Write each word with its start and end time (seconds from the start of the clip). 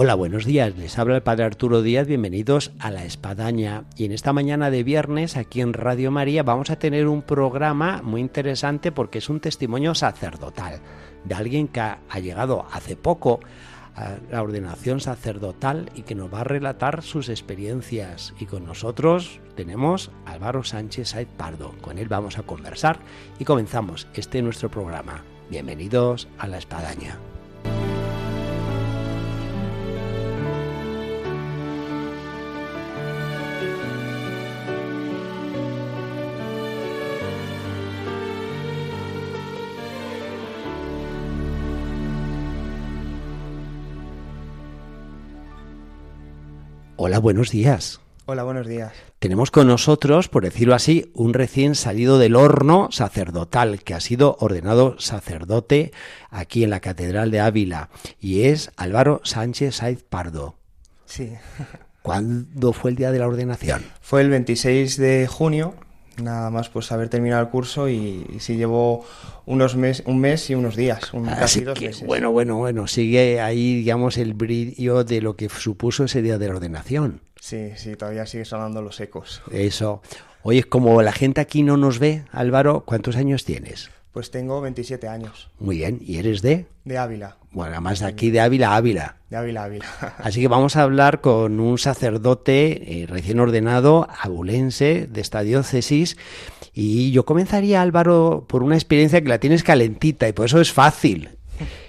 Hola, 0.00 0.14
buenos 0.14 0.44
días. 0.44 0.76
Les 0.76 0.96
habla 0.96 1.16
el 1.16 1.24
Padre 1.24 1.42
Arturo 1.42 1.82
Díaz. 1.82 2.06
Bienvenidos 2.06 2.70
a 2.78 2.92
La 2.92 3.04
Espadaña. 3.04 3.82
Y 3.96 4.04
en 4.04 4.12
esta 4.12 4.32
mañana 4.32 4.70
de 4.70 4.84
viernes, 4.84 5.36
aquí 5.36 5.60
en 5.60 5.72
Radio 5.72 6.12
María, 6.12 6.44
vamos 6.44 6.70
a 6.70 6.78
tener 6.78 7.08
un 7.08 7.22
programa 7.22 8.00
muy 8.04 8.20
interesante 8.20 8.92
porque 8.92 9.18
es 9.18 9.28
un 9.28 9.40
testimonio 9.40 9.96
sacerdotal 9.96 10.78
de 11.24 11.34
alguien 11.34 11.66
que 11.66 11.80
ha, 11.80 11.98
llegado 12.22 12.64
hace 12.70 12.94
poco 12.94 13.40
a 13.96 14.18
la 14.30 14.40
ordenación 14.40 15.00
sacerdotal 15.00 15.90
y 15.96 16.02
que 16.02 16.14
nos 16.14 16.32
va 16.32 16.42
a 16.42 16.44
relatar 16.44 17.02
sus 17.02 17.28
experiencias. 17.28 18.34
Y 18.38 18.46
con 18.46 18.66
nosotros 18.66 19.40
tenemos 19.56 20.12
a 20.26 20.34
Álvaro 20.34 20.62
Sánchez 20.62 21.08
Said 21.08 21.26
Pardo. 21.36 21.74
Con 21.80 21.98
él 21.98 22.06
vamos 22.06 22.38
a 22.38 22.44
conversar 22.44 23.00
y 23.40 23.44
comenzamos 23.44 24.06
este 24.14 24.42
nuestro 24.42 24.70
programa. 24.70 25.24
Bienvenidos 25.50 26.28
a 26.38 26.46
La 26.46 26.58
Espadaña. 26.58 27.18
Hola, 47.08 47.20
buenos 47.20 47.50
días. 47.50 48.02
Hola, 48.26 48.42
buenos 48.42 48.66
días. 48.66 48.92
Tenemos 49.18 49.50
con 49.50 49.66
nosotros, 49.66 50.28
por 50.28 50.44
decirlo 50.44 50.74
así, 50.74 51.10
un 51.14 51.32
recién 51.32 51.74
salido 51.74 52.18
del 52.18 52.36
horno 52.36 52.88
sacerdotal 52.90 53.82
que 53.82 53.94
ha 53.94 54.00
sido 54.00 54.36
ordenado 54.40 55.00
sacerdote 55.00 55.92
aquí 56.28 56.64
en 56.64 56.68
la 56.68 56.80
Catedral 56.80 57.30
de 57.30 57.40
Ávila 57.40 57.88
y 58.20 58.42
es 58.42 58.72
Álvaro 58.76 59.22
Sánchez 59.24 59.76
Saiz 59.76 60.02
Pardo. 60.02 60.56
Sí. 61.06 61.32
¿Cuándo 62.02 62.74
fue 62.74 62.90
el 62.90 62.98
día 62.98 63.10
de 63.10 63.20
la 63.20 63.26
ordenación? 63.28 63.86
Fue 64.02 64.20
el 64.20 64.28
26 64.28 64.98
de 64.98 65.26
junio 65.26 65.76
nada 66.22 66.50
más 66.50 66.68
pues 66.68 66.90
haber 66.92 67.08
terminado 67.08 67.42
el 67.42 67.48
curso 67.48 67.88
y, 67.88 68.26
si 68.38 68.56
llevo 68.56 69.04
unos 69.46 69.76
mes, 69.76 70.02
un 70.06 70.18
mes 70.18 70.50
y 70.50 70.54
unos 70.54 70.76
días, 70.76 71.12
un, 71.12 71.26
casi 71.26 71.62
dos 71.62 71.80
meses. 71.80 72.06
Bueno, 72.06 72.30
bueno, 72.30 72.56
bueno, 72.56 72.86
sigue 72.86 73.40
ahí, 73.40 73.76
digamos, 73.76 74.18
el 74.18 74.34
brillo 74.34 75.04
de 75.04 75.20
lo 75.20 75.36
que 75.36 75.48
supuso 75.48 76.04
ese 76.04 76.22
día 76.22 76.38
de 76.38 76.48
la 76.48 76.54
ordenación. 76.56 77.20
Sí, 77.40 77.70
sí, 77.76 77.96
todavía 77.96 78.26
sigue 78.26 78.44
sonando 78.44 78.82
los 78.82 79.00
ecos. 79.00 79.42
Eso. 79.50 80.02
Oye, 80.42 80.64
como 80.64 81.02
la 81.02 81.12
gente 81.12 81.40
aquí 81.40 81.62
no 81.62 81.76
nos 81.76 81.98
ve, 81.98 82.24
Álvaro, 82.32 82.84
¿cuántos 82.86 83.16
años 83.16 83.44
tienes? 83.44 83.90
Pues 84.12 84.30
tengo 84.30 84.60
27 84.60 85.06
años. 85.06 85.50
Muy 85.58 85.78
bien, 85.78 86.00
¿y 86.00 86.16
eres 86.16 86.42
de? 86.42 86.66
De 86.84 86.98
Ávila. 86.98 87.36
Bueno, 87.50 87.72
además 87.72 88.00
de 88.00 88.06
aquí 88.06 88.30
de 88.30 88.40
Ávila 88.40 88.74
Ávila. 88.74 89.16
De 89.30 89.36
Ávila 89.36 89.64
Ávila. 89.64 89.86
Así 90.18 90.40
que 90.40 90.48
vamos 90.48 90.76
a 90.76 90.82
hablar 90.82 91.20
con 91.20 91.60
un 91.60 91.78
sacerdote 91.78 93.02
eh, 93.02 93.06
recién 93.06 93.40
ordenado, 93.40 94.08
abulense, 94.20 95.06
de 95.06 95.20
esta 95.20 95.42
diócesis. 95.42 96.16
Y 96.72 97.10
yo 97.10 97.24
comenzaría, 97.24 97.82
Álvaro, 97.82 98.46
por 98.48 98.62
una 98.62 98.76
experiencia 98.76 99.20
que 99.20 99.28
la 99.28 99.40
tienes 99.40 99.62
calentita 99.62 100.28
y 100.28 100.32
por 100.32 100.46
eso 100.46 100.60
es 100.60 100.72
fácil. 100.72 101.30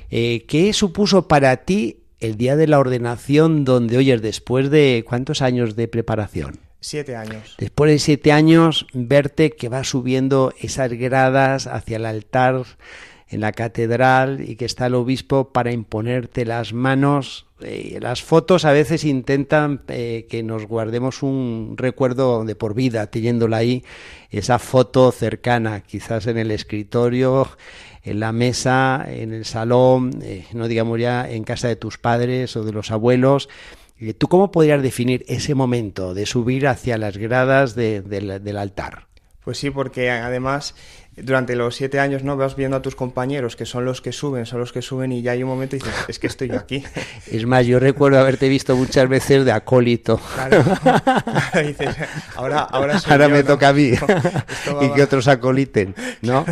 Eh, 0.09 0.45
¿Qué 0.47 0.73
supuso 0.73 1.27
para 1.27 1.55
ti 1.57 2.03
el 2.19 2.35
día 2.35 2.55
de 2.55 2.67
la 2.67 2.79
ordenación 2.79 3.63
donde 3.63 3.97
oyes 3.97 4.21
después 4.21 4.69
de 4.69 5.05
cuántos 5.07 5.41
años 5.41 5.75
de 5.75 5.87
preparación? 5.87 6.68
Siete 6.81 7.15
años. 7.15 7.55
Después 7.57 7.91
de 7.91 7.99
siete 7.99 8.31
años, 8.31 8.87
verte 8.93 9.51
que 9.51 9.69
vas 9.69 9.89
subiendo 9.89 10.53
esas 10.59 10.91
gradas 10.93 11.67
hacia 11.67 11.97
el 11.97 12.05
altar 12.05 12.63
en 13.29 13.41
la 13.41 13.51
catedral 13.51 14.41
y 14.41 14.55
que 14.55 14.65
está 14.65 14.87
el 14.87 14.95
obispo 14.95 15.49
para 15.49 15.71
imponerte 15.71 16.45
las 16.45 16.73
manos. 16.73 17.45
Eh, 17.61 17.99
las 18.01 18.23
fotos 18.23 18.65
a 18.65 18.71
veces 18.71 19.03
intentan 19.03 19.81
eh, 19.89 20.25
que 20.29 20.41
nos 20.41 20.65
guardemos 20.65 21.21
un 21.21 21.75
recuerdo 21.77 22.43
de 22.45 22.55
por 22.55 22.73
vida, 22.73 23.07
teniéndola 23.07 23.57
ahí, 23.57 23.83
esa 24.31 24.57
foto 24.57 25.11
cercana, 25.11 25.81
quizás 25.81 26.25
en 26.27 26.37
el 26.37 26.51
escritorio, 26.51 27.49
en 28.03 28.19
la 28.19 28.31
mesa, 28.31 29.05
en 29.07 29.33
el 29.33 29.45
salón, 29.45 30.19
eh, 30.23 30.45
no 30.53 30.67
digamos 30.67 30.99
ya 30.99 31.29
en 31.29 31.43
casa 31.43 31.67
de 31.67 31.75
tus 31.75 31.97
padres 31.97 32.55
o 32.55 32.63
de 32.63 32.71
los 32.71 32.91
abuelos, 32.91 33.49
¿Tú 34.17 34.27
cómo 34.27 34.51
podrías 34.51 34.81
definir 34.81 35.25
ese 35.27 35.55
momento 35.55 36.13
de 36.13 36.25
subir 36.25 36.67
hacia 36.67 36.97
las 36.97 37.17
gradas 37.17 37.75
del 37.75 38.57
altar? 38.57 39.07
Pues 39.43 39.57
sí, 39.57 39.71
porque 39.71 40.09
además 40.09 40.75
durante 41.17 41.55
los 41.55 41.75
siete 41.75 41.99
años 41.99 42.23
no 42.23 42.37
vas 42.37 42.55
viendo 42.55 42.77
a 42.77 42.81
tus 42.81 42.95
compañeros 42.95 43.55
que 43.55 43.65
son 43.65 43.83
los 43.83 44.01
que 44.01 44.11
suben, 44.11 44.45
son 44.45 44.59
los 44.59 44.71
que 44.71 44.81
suben 44.81 45.11
y 45.11 45.21
ya 45.21 45.31
hay 45.31 45.43
un 45.43 45.49
momento 45.49 45.75
y 45.75 45.79
dices, 45.79 45.93
es 46.07 46.19
que 46.19 46.27
estoy 46.27 46.49
yo 46.49 46.57
aquí. 46.57 46.83
Es 47.31 47.45
más, 47.45 47.65
yo 47.65 47.79
recuerdo 47.79 48.19
haberte 48.19 48.47
visto 48.47 48.75
muchas 48.75 49.07
veces 49.09 49.45
de 49.45 49.51
acólito. 49.51 50.19
Claro, 50.35 50.63
dices, 51.65 51.95
ahora, 52.35 52.59
ahora, 52.61 52.99
ahora 53.05 53.27
me 53.27 53.43
toca 53.43 53.69
a 53.69 53.73
mí 53.73 53.91
y 54.81 54.89
que 54.91 55.03
otros 55.03 55.27
acoliten, 55.27 55.95
¿no? 56.21 56.45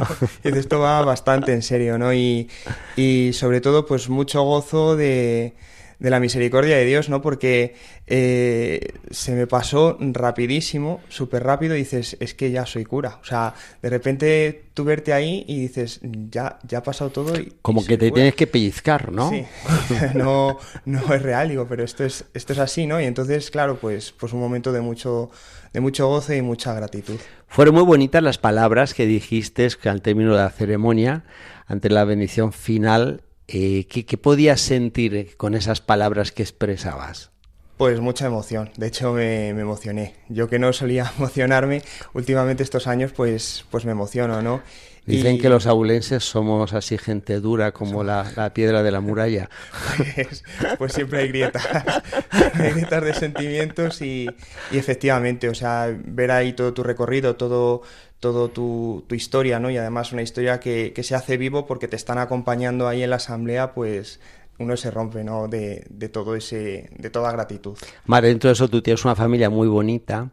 Dices, 0.43 0.59
esto 0.59 0.79
va 0.79 1.01
bastante 1.03 1.53
en 1.53 1.61
serio, 1.61 1.97
¿no? 1.97 2.13
Y, 2.13 2.49
y 2.95 3.31
sobre 3.33 3.61
todo, 3.61 3.85
pues 3.85 4.09
mucho 4.09 4.41
gozo 4.43 4.95
de 4.95 5.55
de 5.99 6.09
la 6.11 6.19
misericordia 6.19 6.77
de 6.77 6.85
Dios, 6.85 7.09
¿no? 7.09 7.21
Porque 7.21 7.75
eh, 8.05 8.93
se 9.09 9.33
me 9.33 9.47
pasó 9.47 9.97
rapidísimo, 9.99 11.01
súper 11.09 11.43
rápido, 11.43 11.75
y 11.75 11.79
dices, 11.79 12.17
es 12.19 12.33
que 12.35 12.51
ya 12.51 12.65
soy 12.65 12.85
cura. 12.85 13.19
O 13.21 13.25
sea, 13.25 13.55
de 13.81 13.89
repente 13.89 14.65
tú 14.73 14.83
verte 14.83 15.11
ahí 15.13 15.43
y 15.47 15.59
dices, 15.59 15.99
ya, 16.29 16.59
ya 16.67 16.79
ha 16.79 16.83
pasado 16.83 17.09
todo. 17.09 17.39
Y, 17.39 17.53
Como 17.63 17.83
que 17.83 17.97
te 17.97 18.11
tienes 18.11 18.35
que 18.35 18.45
pellizcar, 18.45 19.11
¿no? 19.11 19.29
Sí, 19.31 19.43
no, 20.13 20.59
no 20.85 21.13
es 21.13 21.21
real, 21.21 21.49
digo, 21.49 21.65
pero 21.67 21.83
esto 21.83 22.03
es, 22.03 22.25
esto 22.33 22.53
es 22.53 22.59
así, 22.59 22.85
¿no? 22.85 23.01
Y 23.01 23.05
entonces, 23.05 23.49
claro, 23.49 23.77
pues, 23.79 24.11
pues 24.11 24.33
un 24.33 24.39
momento 24.39 24.71
de 24.71 24.81
mucho, 24.81 25.31
de 25.73 25.79
mucho 25.79 26.07
goce 26.07 26.37
y 26.37 26.43
mucha 26.43 26.75
gratitud. 26.75 27.17
Fueron 27.47 27.73
muy 27.73 27.83
bonitas 27.83 28.21
las 28.21 28.37
palabras 28.37 28.93
que 28.93 29.07
dijiste 29.07 29.67
al 29.85 30.01
término 30.03 30.31
de 30.31 30.37
la 30.37 30.49
ceremonia, 30.51 31.23
ante 31.65 31.89
la 31.89 32.05
bendición 32.05 32.53
final 32.53 33.21
eh, 33.47 33.85
¿qué, 33.87 34.17
podías 34.17 34.61
sentir 34.61 35.35
con 35.37 35.55
esas 35.55 35.81
palabras 35.81 36.31
que 36.31 36.43
expresabas? 36.43 37.31
Pues 37.77 37.99
mucha 37.99 38.25
emoción, 38.25 38.71
de 38.75 38.87
hecho 38.87 39.13
me, 39.13 39.49
emocioné. 39.49 40.15
Yo 40.29 40.49
que 40.49 40.59
no 40.59 40.73
solía 40.73 41.11
emocionarme, 41.17 41.83
últimamente 42.13 42.63
estos 42.63 42.87
años 42.87 43.11
pues, 43.13 43.65
pues 43.69 43.85
me 43.85 43.91
emociono, 43.91 44.41
¿no? 44.41 44.61
Dicen 45.07 45.39
que 45.39 45.47
los 45.47 45.67
abulenses 45.67 46.23
somos 46.23 46.73
así 46.73 46.97
gente 46.97 47.39
dura 47.39 47.71
como 47.71 48.03
la, 48.03 48.51
piedra 48.53 48.83
de 48.83 48.91
la 48.91 48.99
muralla. 48.99 49.49
Pues, 49.97 50.43
pues, 50.77 50.93
siempre 50.93 51.19
hay 51.19 51.29
grietas, 51.29 51.65
hay 52.53 52.71
grietas 52.71 53.03
de 53.03 53.13
sentimientos 53.13 54.01
y, 54.01 54.27
y, 54.71 54.77
efectivamente, 54.77 55.47
o 55.47 55.55
sea, 55.55 55.95
ver 56.05 56.31
ahí 56.31 56.51
todo 56.53 56.73
tu 56.73 56.83
recorrido, 56.83 57.37
todo, 57.37 57.83
todo 58.19 58.49
tu, 58.49 59.05
tu, 59.07 59.15
historia, 59.15 59.59
¿no? 59.59 59.69
Y 59.69 59.77
además 59.77 60.11
una 60.11 60.21
historia 60.21 60.59
que, 60.59 60.91
que, 60.93 61.03
se 61.03 61.15
hace 61.15 61.37
vivo 61.37 61.65
porque 61.65 61.87
te 61.87 61.95
están 61.95 62.17
acompañando 62.17 62.87
ahí 62.87 63.01
en 63.01 63.09
la 63.09 63.15
asamblea, 63.15 63.73
pues 63.73 64.19
uno 64.59 64.75
se 64.75 64.91
rompe, 64.91 65.23
¿no? 65.23 65.47
De, 65.47 65.85
de 65.89 66.09
todo 66.09 66.35
ese, 66.35 66.89
de 66.97 67.09
toda 67.09 67.31
gratitud. 67.31 67.77
Madre, 68.05 68.29
dentro 68.29 68.49
de 68.49 68.53
eso 68.53 68.67
tú 68.67 68.81
tienes 68.81 69.05
una 69.05 69.15
familia 69.15 69.49
muy 69.49 69.67
bonita. 69.67 70.29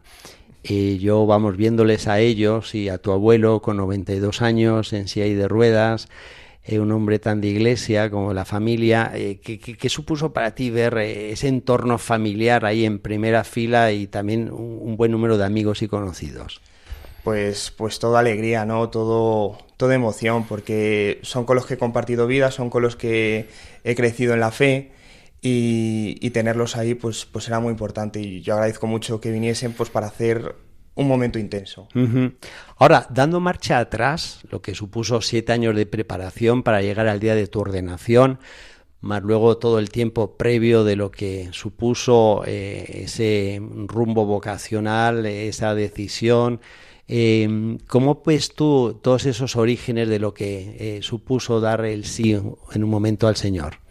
Y 0.67 0.97
yo 0.97 1.25
vamos 1.25 1.57
viéndoles 1.57 2.07
a 2.07 2.19
ellos 2.19 2.73
y 2.73 2.89
a 2.89 2.97
tu 2.97 3.11
abuelo 3.11 3.61
con 3.61 3.77
92 3.77 4.41
años 4.41 4.93
en 4.93 5.07
silla 5.07 5.25
de 5.25 5.47
ruedas, 5.47 6.07
eh, 6.63 6.79
un 6.79 6.91
hombre 6.91 7.19
tan 7.19 7.39
de 7.39 7.49
iglesia 7.49 8.09
como 8.09 8.33
la 8.33 8.45
familia. 8.45 9.11
Eh, 9.13 9.39
¿qué, 9.43 9.59
qué, 9.59 9.89
supuso 9.89 10.33
para 10.33 10.55
ti 10.55 10.71
ver 10.71 10.97
eh, 10.97 11.31
ese 11.31 11.49
entorno 11.49 11.99
familiar 11.99 12.65
ahí 12.65 12.83
en 12.85 12.97
primera 12.97 13.43
fila 13.43 13.91
y 13.91 14.07
también 14.07 14.51
un 14.51 14.97
buen 14.97 15.11
número 15.11 15.37
de 15.37 15.45
amigos 15.45 15.83
y 15.83 15.87
conocidos? 15.87 16.61
pues, 17.25 17.73
pues 17.75 17.97
toda 17.97 18.19
alegría, 18.19 18.65
¿no? 18.65 18.89
Todo, 18.89 19.57
toda 19.77 19.95
emoción, 19.95 20.45
porque 20.47 21.19
son 21.23 21.43
con 21.45 21.55
los 21.55 21.65
que 21.65 21.73
he 21.73 21.77
compartido 21.77 22.27
vida, 22.27 22.51
son 22.51 22.69
con 22.69 22.83
los 22.83 22.95
que 22.95 23.49
he 23.83 23.95
crecido 23.95 24.35
en 24.35 24.39
la 24.39 24.51
fe 24.51 24.91
y, 25.47 26.29
tenerlos 26.31 26.75
ahí, 26.75 26.95
pues, 26.95 27.25
pues 27.25 27.47
era 27.47 27.59
muy 27.59 27.71
importante. 27.71 28.19
Y 28.19 28.41
yo 28.41 28.55
agradezco 28.55 28.87
mucho 28.87 29.21
que 29.21 29.31
viniesen, 29.31 29.73
pues, 29.73 29.89
para 29.91 30.07
hacer 30.07 30.55
un 30.95 31.07
momento 31.07 31.37
intenso. 31.37 31.87
Ahora, 32.77 33.05
dando 33.09 33.39
marcha 33.39 33.77
atrás, 33.77 34.39
lo 34.49 34.61
que 34.61 34.73
supuso 34.73 35.21
siete 35.21 35.51
años 35.51 35.75
de 35.75 35.85
preparación 35.85 36.63
para 36.63 36.81
llegar 36.81 37.07
al 37.07 37.19
día 37.19 37.35
de 37.35 37.47
tu 37.47 37.59
ordenación, 37.59 38.39
más 39.01 39.21
luego 39.21 39.57
todo 39.57 39.77
el 39.77 39.89
tiempo 39.89 40.35
previo 40.35 40.83
de 40.83 40.95
lo 40.95 41.11
que 41.11 41.49
supuso 41.51 42.43
eh, 42.47 43.03
ese 43.03 43.61
rumbo 43.87 44.25
vocacional, 44.25 45.25
esa 45.25 45.75
decisión, 45.75 46.59
Eh, 47.07 47.77
¿Cómo 47.87 48.23
ves 48.25 48.55
tú 48.55 48.99
todos 49.03 49.27
esos 49.27 49.55
orígenes 49.55 50.09
de 50.09 50.17
lo 50.17 50.33
que 50.33 50.75
eh, 50.79 51.01
supuso 51.03 51.59
dar 51.61 51.85
el 51.85 52.05
sí 52.05 52.33
en 52.33 52.83
un 52.83 52.89
momento 52.89 53.27
al 53.27 53.35
Señor? 53.35 53.84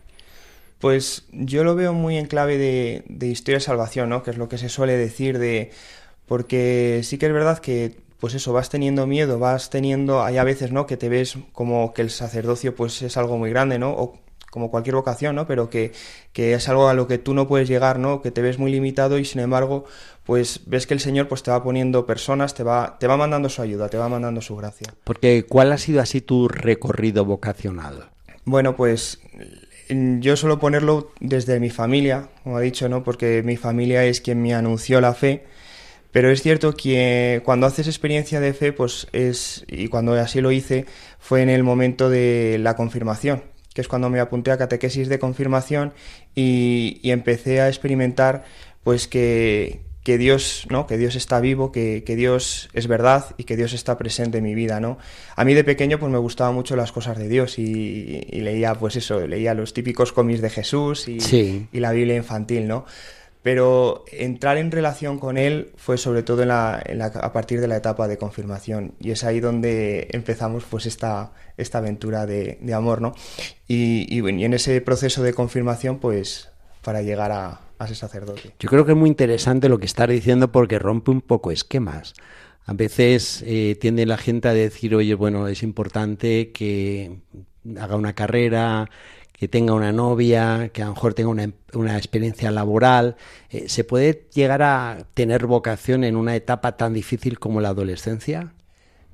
Pues 0.85 1.25
yo 1.33 1.65
lo 1.65 1.75
veo 1.75 1.95
muy 1.95 2.19
en 2.19 2.27
clave 2.27 2.59
de, 2.59 3.05
de 3.09 3.29
historia 3.29 3.57
de 3.57 3.65
salvación, 3.65 4.11
¿no? 4.11 4.23
Que 4.23 4.33
es 4.33 4.37
lo 4.37 4.51
que 4.51 4.59
se 4.59 4.69
suele 4.69 4.99
decir 4.99 5.39
de... 5.39 5.71
Porque 6.27 7.01
sí 7.05 7.17
que 7.17 7.25
es 7.25 7.33
verdad 7.33 7.59
que 7.59 7.97
pues 8.21 8.35
eso, 8.35 8.53
vas 8.53 8.69
teniendo 8.69 9.07
miedo, 9.07 9.39
vas 9.39 9.71
teniendo, 9.71 10.23
hay 10.23 10.37
a 10.37 10.45
veces, 10.45 10.73
¿no? 10.73 10.87
Que 10.87 10.99
te 10.99 11.09
ves 11.09 11.39
como 11.55 11.95
que 11.95 12.03
el 12.03 12.11
sacerdocio 12.11 12.75
pues 12.75 13.01
es 13.01 13.17
algo 13.17 13.39
muy 13.39 13.49
grande, 13.49 13.79
¿no? 13.79 13.93
O 13.93 14.19
como 14.51 14.71
cualquier 14.71 14.97
vocación, 14.97 15.37
¿no? 15.37 15.47
Pero 15.47 15.71
que, 15.71 15.93
que, 16.35 16.53
es 16.53 16.69
algo 16.69 16.87
a 16.89 16.93
lo 16.93 17.09
que 17.09 17.17
tú 17.17 17.33
no 17.33 17.49
puedes 17.49 17.67
llegar, 17.67 17.99
¿no? 17.99 18.21
Que 18.21 18.31
te 18.31 18.43
ves 18.43 18.59
muy 18.59 18.71
limitado 18.71 19.19
y 19.19 19.25
sin 19.25 19.41
embargo, 19.41 19.87
pues 20.25 20.61
ves 20.67 20.87
que 20.87 20.93
el 20.93 21.01
Señor 21.01 21.29
pues 21.29 21.43
te 21.43 21.51
va 21.51 21.65
poniendo 21.65 22.05
personas, 22.05 22.53
te 22.53 22.63
va, 22.63 22.99
te 23.01 23.07
va 23.07 23.17
mandando 23.17 23.49
su 23.49 23.63
ayuda, 23.63 23.89
te 23.89 23.97
va 23.97 24.11
mandando 24.11 24.43
su 24.43 24.55
gracia. 24.55 24.95
Porque, 25.05 25.47
¿cuál 25.49 25.73
ha 25.73 25.79
sido 25.79 26.03
así 26.03 26.21
tu 26.21 26.47
recorrido 26.47 27.25
vocacional? 27.25 28.11
Bueno, 28.45 28.77
pues 28.77 29.21
yo 29.89 30.37
suelo 30.37 30.59
ponerlo 30.59 31.13
desde 31.21 31.61
mi 31.61 31.71
familia, 31.71 32.29
como 32.43 32.57
ha 32.57 32.61
dicho, 32.61 32.89
¿no? 32.89 33.05
Porque 33.05 33.43
mi 33.45 33.57
familia 33.57 34.05
es 34.05 34.21
quien 34.21 34.43
me 34.43 34.55
anunció 34.55 35.01
la 35.01 35.15
fe 35.15 35.45
pero 36.15 36.31
es 36.31 36.43
cierto 36.43 36.75
que 36.75 37.43
cuando 37.45 37.67
haces 37.67 37.89
experiencia 37.89 38.39
de 38.39 38.55
fe, 38.55 38.73
pues 38.73 39.09
es, 39.11 39.65
y 39.67 39.89
cuando 39.89 40.13
así 40.13 40.41
lo 40.41 40.53
hice, 40.53 40.87
fue 41.19 41.43
en 41.43 41.51
el 41.51 41.65
momento 41.65 42.09
de 42.09 42.57
la 42.61 42.77
confirmación, 42.77 43.43
que 43.75 43.81
es 43.81 43.89
cuando 43.89 44.09
me 44.11 44.21
apunté 44.21 44.53
a 44.53 44.57
catequesis 44.57 45.09
de 45.09 45.19
confirmación 45.19 45.93
y, 46.33 47.01
empecé 47.03 47.61
a 47.61 47.67
experimentar 47.67 48.45
pues 48.85 49.09
que, 49.09 49.81
que 50.05 50.19
Dios, 50.19 50.67
¿no? 50.71 50.87
Que 50.87 50.99
Dios 50.99 51.17
está 51.17 51.41
vivo, 51.41 51.73
que, 51.73 52.05
que, 52.05 52.15
Dios 52.15 52.69
es 52.75 52.87
verdad 52.87 53.35
y 53.39 53.45
que 53.45 53.57
Dios 53.57 53.73
está 53.73 53.97
presente 53.97 54.39
en 54.39 54.45
mi 54.45 54.55
vida, 54.55 54.79
¿no? 54.79 54.99
A 55.35 55.45
mí 55.45 55.55
de 55.55 55.65
pequeño 55.65 55.99
pues 55.99 56.13
me 56.13 56.19
gustaban 56.19 56.55
mucho 56.55 56.77
las 56.77 56.93
cosas 56.93 57.19
de 57.19 57.27
Dios 57.27 57.59
y, 57.59 58.21
leía 58.33 58.75
pues 58.75 58.97
eso, 58.97 59.27
leía 59.27 59.55
los 59.55 59.73
típicos 59.73 60.13
cómics 60.13 60.43
de 60.43 60.51
Jesús 60.51 61.09
y, 61.09 61.69
y 61.73 61.81
la 61.81 61.93
Biblia 61.93 62.17
infantil, 62.17 62.69
¿no? 62.69 62.85
pero 63.43 64.07
entrar 64.11 64.57
en 64.57 64.71
relación 64.71 65.19
con 65.19 65.37
él 65.37 65.73
fue 65.77 65.99
sobre 65.99 66.23
todo 66.23 66.41
en 66.43 66.49
la, 66.49 66.77
a 66.77 67.33
partir 67.35 67.61
de 67.61 67.69
la 67.69 67.77
etapa 67.77 68.09
de 68.09 68.17
confirmación 68.17 68.95
y 68.99 69.11
es 69.11 69.23
ahí 69.23 69.39
donde 69.39 70.09
empezamos 70.13 70.65
pues 70.65 70.87
esta, 70.87 71.33
esta 71.59 71.77
aventura 71.77 72.25
de, 72.25 72.59
amor, 72.75 73.03
¿no? 73.03 73.13
Y, 73.69 74.07
y, 74.09 74.21
en 74.21 74.55
ese 74.55 74.81
proceso 74.81 75.23
de 75.23 75.35
confirmación 75.35 75.99
pues 75.99 76.49
para 76.81 77.03
llegar 77.03 77.33
a, 77.33 77.61
Yo 78.59 78.69
creo 78.69 78.85
que 78.85 78.93
es 78.93 78.99
muy 78.99 79.09
interesante 79.09 79.69
lo 79.69 79.79
que 79.79 79.87
estás 79.87 80.09
diciendo 80.09 80.53
porque 80.53 80.79
rompe 80.79 81.11
un 81.11 81.21
poco 81.21 81.51
esquemas. 81.51 82.15
A 82.67 82.73
veces 82.73 83.43
eh, 83.47 83.77
tiende 83.81 84.07
la 84.07 84.17
gente 84.17 84.49
a 84.49 84.55
decir, 84.55 84.95
oye, 84.95 85.15
bueno, 85.15 85.49
es 85.49 85.63
importante 85.63 86.51
que 86.53 87.21
haga 87.79 87.97
una 87.97 88.15
carrera, 88.15 88.89
que 89.33 89.49
tenga 89.49 89.75
una 89.75 89.93
novia, 89.93 90.71
que 90.73 90.83
a 90.83 90.87
lo 90.87 90.95
mejor 90.95 91.13
tenga 91.13 91.29
una, 91.29 91.53
una 91.75 91.97
experiencia 91.97 92.51
laboral. 92.51 93.17
Eh, 93.51 93.69
¿Se 93.69 93.85
puede 93.85 94.29
llegar 94.33 94.63
a 94.63 95.07
tener 95.13 95.47
vocación 95.47 96.05
en 96.05 96.17
una 96.17 96.37
etapa 96.37 96.77
tan 96.77 96.95
difícil 96.95 97.39
como 97.39 97.61
la 97.61 97.71
adolescencia? 97.71 98.55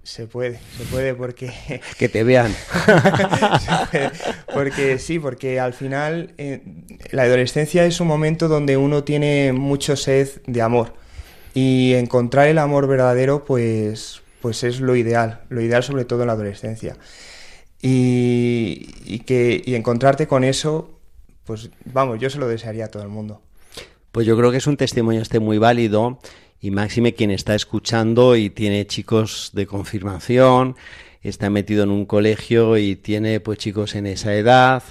Se 0.03 0.27
puede, 0.27 0.59
se 0.77 0.85
puede 0.85 1.15
porque... 1.15 1.53
Que 1.99 2.09
te 2.09 2.25
vean. 2.25 2.55
porque 4.55 4.99
sí, 4.99 5.19
porque 5.19 5.61
al 5.61 5.75
final 5.75 6.33
eh, 6.39 6.63
la 7.11 7.23
adolescencia 7.23 7.85
es 7.85 8.01
un 8.01 8.09
momento 8.09 8.49
donde 8.49 8.77
uno 8.77 9.05
tiene 9.05 9.53
mucho 9.53 9.97
sed 9.97 10.29
de 10.47 10.63
amor 10.63 10.95
y 11.55 11.95
encontrar 11.95 12.49
el 12.49 12.59
amor 12.59 12.87
verdadero 12.87 13.45
pues, 13.45 14.23
pues 14.41 14.65
es 14.65 14.81
lo 14.81 14.97
ideal, 14.97 15.43
lo 15.49 15.61
ideal 15.61 15.83
sobre 15.83 16.05
todo 16.05 16.23
en 16.23 16.29
la 16.29 16.33
adolescencia 16.33 16.97
y, 17.83 19.21
que, 19.21 19.63
y 19.65 19.75
encontrarte 19.75 20.27
con 20.27 20.45
eso, 20.45 20.91
pues 21.45 21.71
vamos, 21.85 22.19
yo 22.21 22.31
se 22.31 22.39
lo 22.39 22.49
desearía 22.49 22.87
a 22.87 22.89
todo 22.89 23.03
el 23.03 23.09
mundo. 23.09 23.41
Pues 24.13 24.27
yo 24.27 24.37
creo 24.37 24.51
que 24.51 24.59
es 24.59 24.67
un 24.67 24.77
testimonio 24.77 25.23
este 25.23 25.41
muy 25.41 25.59
válido 25.59 26.19
y 26.61 26.71
máxime 26.71 27.15
quien 27.15 27.31
está 27.31 27.55
escuchando 27.55 28.37
y 28.37 28.51
tiene 28.51 28.87
chicos 28.87 29.51
de 29.55 29.67
confirmación, 29.67 30.77
está 31.23 31.51
metido 31.51 31.85
en 31.85 31.91
un 31.91 32.07
colegio 32.07 32.77
y 32.77 32.97
tiene 32.97 33.41
pues 33.41 33.59
chicos 33.59 33.95
en 33.95 34.07
esa 34.07 34.35
edad, 34.35 34.83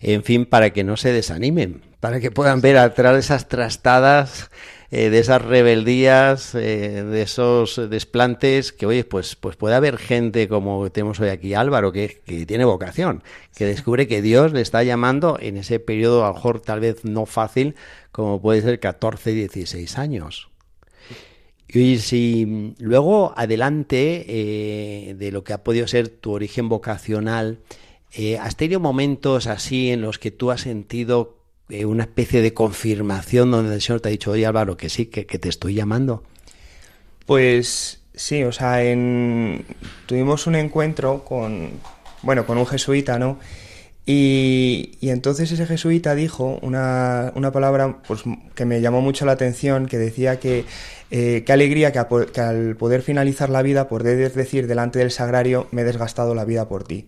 en 0.00 0.24
fin, 0.24 0.44
para 0.44 0.70
que 0.70 0.84
no 0.84 0.96
se 0.96 1.12
desanimen, 1.12 1.82
para 2.00 2.20
que 2.20 2.30
puedan 2.30 2.60
ver 2.60 2.76
atrás 2.76 3.14
de 3.14 3.20
esas 3.20 3.48
trastadas 3.48 4.50
eh, 4.96 5.10
de 5.10 5.18
esas 5.18 5.42
rebeldías, 5.42 6.54
eh, 6.54 7.02
de 7.02 7.22
esos 7.22 7.90
desplantes, 7.90 8.70
que 8.70 8.86
oye, 8.86 9.02
pues, 9.02 9.34
pues 9.34 9.56
puede 9.56 9.74
haber 9.74 9.98
gente 9.98 10.46
como 10.46 10.88
tenemos 10.92 11.18
hoy 11.18 11.30
aquí 11.30 11.52
Álvaro, 11.52 11.90
que, 11.90 12.22
que 12.24 12.46
tiene 12.46 12.64
vocación, 12.64 13.24
que 13.56 13.64
descubre 13.66 14.06
que 14.06 14.22
Dios 14.22 14.52
le 14.52 14.60
está 14.60 14.84
llamando 14.84 15.36
en 15.40 15.56
ese 15.56 15.80
periodo, 15.80 16.24
a 16.24 16.28
lo 16.28 16.34
mejor 16.34 16.60
tal 16.60 16.78
vez 16.78 17.04
no 17.04 17.26
fácil, 17.26 17.74
como 18.12 18.40
puede 18.40 18.62
ser 18.62 18.78
14, 18.78 19.32
16 19.32 19.98
años. 19.98 20.53
Y 21.68 21.98
si 21.98 22.74
luego 22.78 23.34
adelante 23.36 24.24
eh, 24.28 25.14
de 25.14 25.32
lo 25.32 25.44
que 25.44 25.52
ha 25.52 25.64
podido 25.64 25.88
ser 25.88 26.08
tu 26.08 26.32
origen 26.32 26.68
vocacional, 26.68 27.58
¿has 28.40 28.56
tenido 28.56 28.78
momentos 28.78 29.46
así 29.46 29.90
en 29.90 30.00
los 30.00 30.18
que 30.18 30.30
tú 30.30 30.50
has 30.50 30.60
sentido 30.60 31.44
eh, 31.70 31.86
una 31.86 32.02
especie 32.04 32.42
de 32.42 32.52
confirmación 32.52 33.50
donde 33.50 33.74
el 33.74 33.80
Señor 33.80 34.02
te 34.02 34.08
ha 34.08 34.12
dicho, 34.12 34.32
oye 34.32 34.44
Álvaro, 34.44 34.76
que 34.76 34.90
sí, 34.90 35.06
que, 35.06 35.24
te 35.24 35.48
estoy 35.48 35.72
llamando? 35.72 36.22
Pues 37.24 38.02
sí, 38.14 38.44
o 38.44 38.52
sea, 38.52 38.84
en... 38.84 39.64
tuvimos 40.04 40.46
un 40.46 40.56
encuentro 40.56 41.24
con, 41.24 41.70
bueno, 42.20 42.44
con 42.44 42.58
un 42.58 42.66
jesuita, 42.66 43.18
¿no? 43.18 43.38
Y, 44.06 44.98
entonces 45.00 45.50
ese 45.50 45.66
jesuita 45.66 46.14
dijo 46.14 46.58
una, 46.60 47.32
una, 47.36 47.52
palabra 47.52 48.02
pues, 48.06 48.22
que 48.54 48.66
me 48.66 48.82
llamó 48.82 49.00
mucho 49.00 49.24
la 49.24 49.32
atención, 49.32 49.86
que 49.86 49.96
decía 49.96 50.38
que 50.38 50.66
eh, 51.10 51.42
qué 51.46 51.52
alegría 51.52 51.92
que, 51.92 52.40
al 52.40 52.76
poder 52.76 53.02
finalizar 53.02 53.48
la 53.48 53.62
vida 53.62 53.88
poder 53.88 54.32
decir 54.32 54.66
delante 54.66 54.98
del 54.98 55.10
sagrario, 55.10 55.68
me 55.70 55.82
he 55.82 55.84
desgastado 55.84 56.34
la 56.34 56.44
vida 56.44 56.68
por 56.68 56.84
ti. 56.84 57.06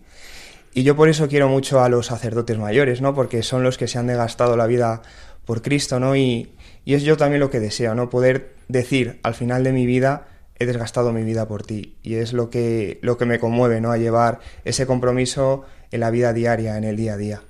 Y 0.73 0.83
yo 0.83 0.95
por 0.95 1.09
eso 1.09 1.27
quiero 1.27 1.49
mucho 1.49 1.83
a 1.83 1.89
los 1.89 2.07
sacerdotes 2.07 2.57
mayores, 2.57 3.01
¿no? 3.01 3.13
Porque 3.13 3.43
son 3.43 3.63
los 3.63 3.77
que 3.77 3.87
se 3.87 3.97
han 3.97 4.07
desgastado 4.07 4.55
la 4.55 4.65
vida 4.67 5.01
por 5.45 5.61
Cristo, 5.61 5.99
¿no? 5.99 6.15
Y, 6.15 6.51
es 6.85 7.03
yo 7.03 7.17
también 7.17 7.41
lo 7.41 7.49
que 7.49 7.59
deseo, 7.59 7.95
¿no? 7.95 8.09
Poder 8.09 8.55
decir 8.69 9.19
al 9.23 9.33
final 9.33 9.63
de 9.63 9.73
mi 9.73 9.85
vida, 9.85 10.27
he 10.57 10.65
desgastado 10.65 11.11
mi 11.11 11.23
vida 11.23 11.47
por 11.47 11.63
ti. 11.63 11.97
Y 12.01 12.15
es 12.15 12.31
lo 12.31 12.49
que, 12.49 12.99
lo 13.01 13.17
que 13.17 13.25
me 13.25 13.39
conmueve, 13.39 13.81
¿no? 13.81 13.91
A 13.91 13.97
llevar 13.97 14.39
ese 14.63 14.87
compromiso 14.87 15.65
en 15.91 15.99
la 15.99 16.11
vida 16.11 16.33
diaria, 16.33 16.77
en 16.77 16.83
el 16.83 16.97
día 16.97 17.13
a 17.13 17.17
día. 17.17 17.41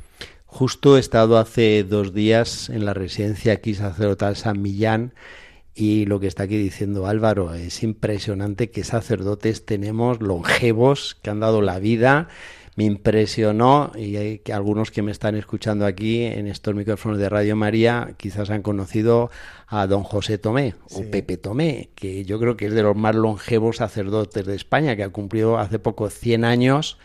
Justo 0.46 0.98
he 0.98 1.00
estado 1.00 1.38
hace 1.38 1.84
dos 1.84 2.14
días 2.14 2.70
en 2.70 2.86
la 2.86 2.94
residencia 2.94 3.54
aquí 3.54 3.76
sacerdotal 3.76 4.36
San 4.36 4.62
Millán 4.62 5.14
y 5.76 6.06
lo 6.06 6.20
que 6.20 6.28
está 6.28 6.44
aquí 6.44 6.58
diciendo 6.58 7.06
Álvaro 7.06 7.54
es 7.54 7.84
impresionante 7.84 8.72
que 8.72 8.84
sacerdotes 8.84 9.66
tenemos 9.66 10.22
longevos 10.22 11.18
que 11.22 11.30
han 11.30 11.40
dado 11.40 11.62
la 11.62 11.80
vida 11.80 12.30
me 12.78 12.86
impresionó 12.86 13.92
y 13.96 14.18
hay 14.18 14.38
que 14.38 14.54
algunos 14.54 14.92
que 14.92 15.02
me 15.02 15.12
están 15.12 15.36
escuchando 15.36 15.88
aquí 15.88 16.22
en 16.22 16.46
estos 16.46 16.76
micrófonos 16.76 17.18
de 17.18 17.28
Radio 17.28 17.56
María 17.56 18.14
quizás 18.18 18.52
han 18.52 18.62
conocido 18.62 19.32
a 19.66 19.88
don 19.88 20.04
José 20.04 20.38
Tomé 20.38 20.76
o 20.92 21.02
Pepe 21.02 21.38
Tomé, 21.38 21.90
que 21.96 22.24
yo 22.24 22.40
creo 22.40 22.56
que 22.56 22.68
es 22.68 22.74
de 22.74 22.84
los 22.84 22.96
más 22.96 23.16
longevos 23.16 23.78
sacerdotes 23.78 24.46
de 24.46 24.56
España, 24.56 24.96
que 24.96 25.02
ha 25.04 25.10
cumplido 25.10 25.58
hace 25.58 25.80
poco 25.80 26.12
100 26.12 26.46
años. 26.46 27.00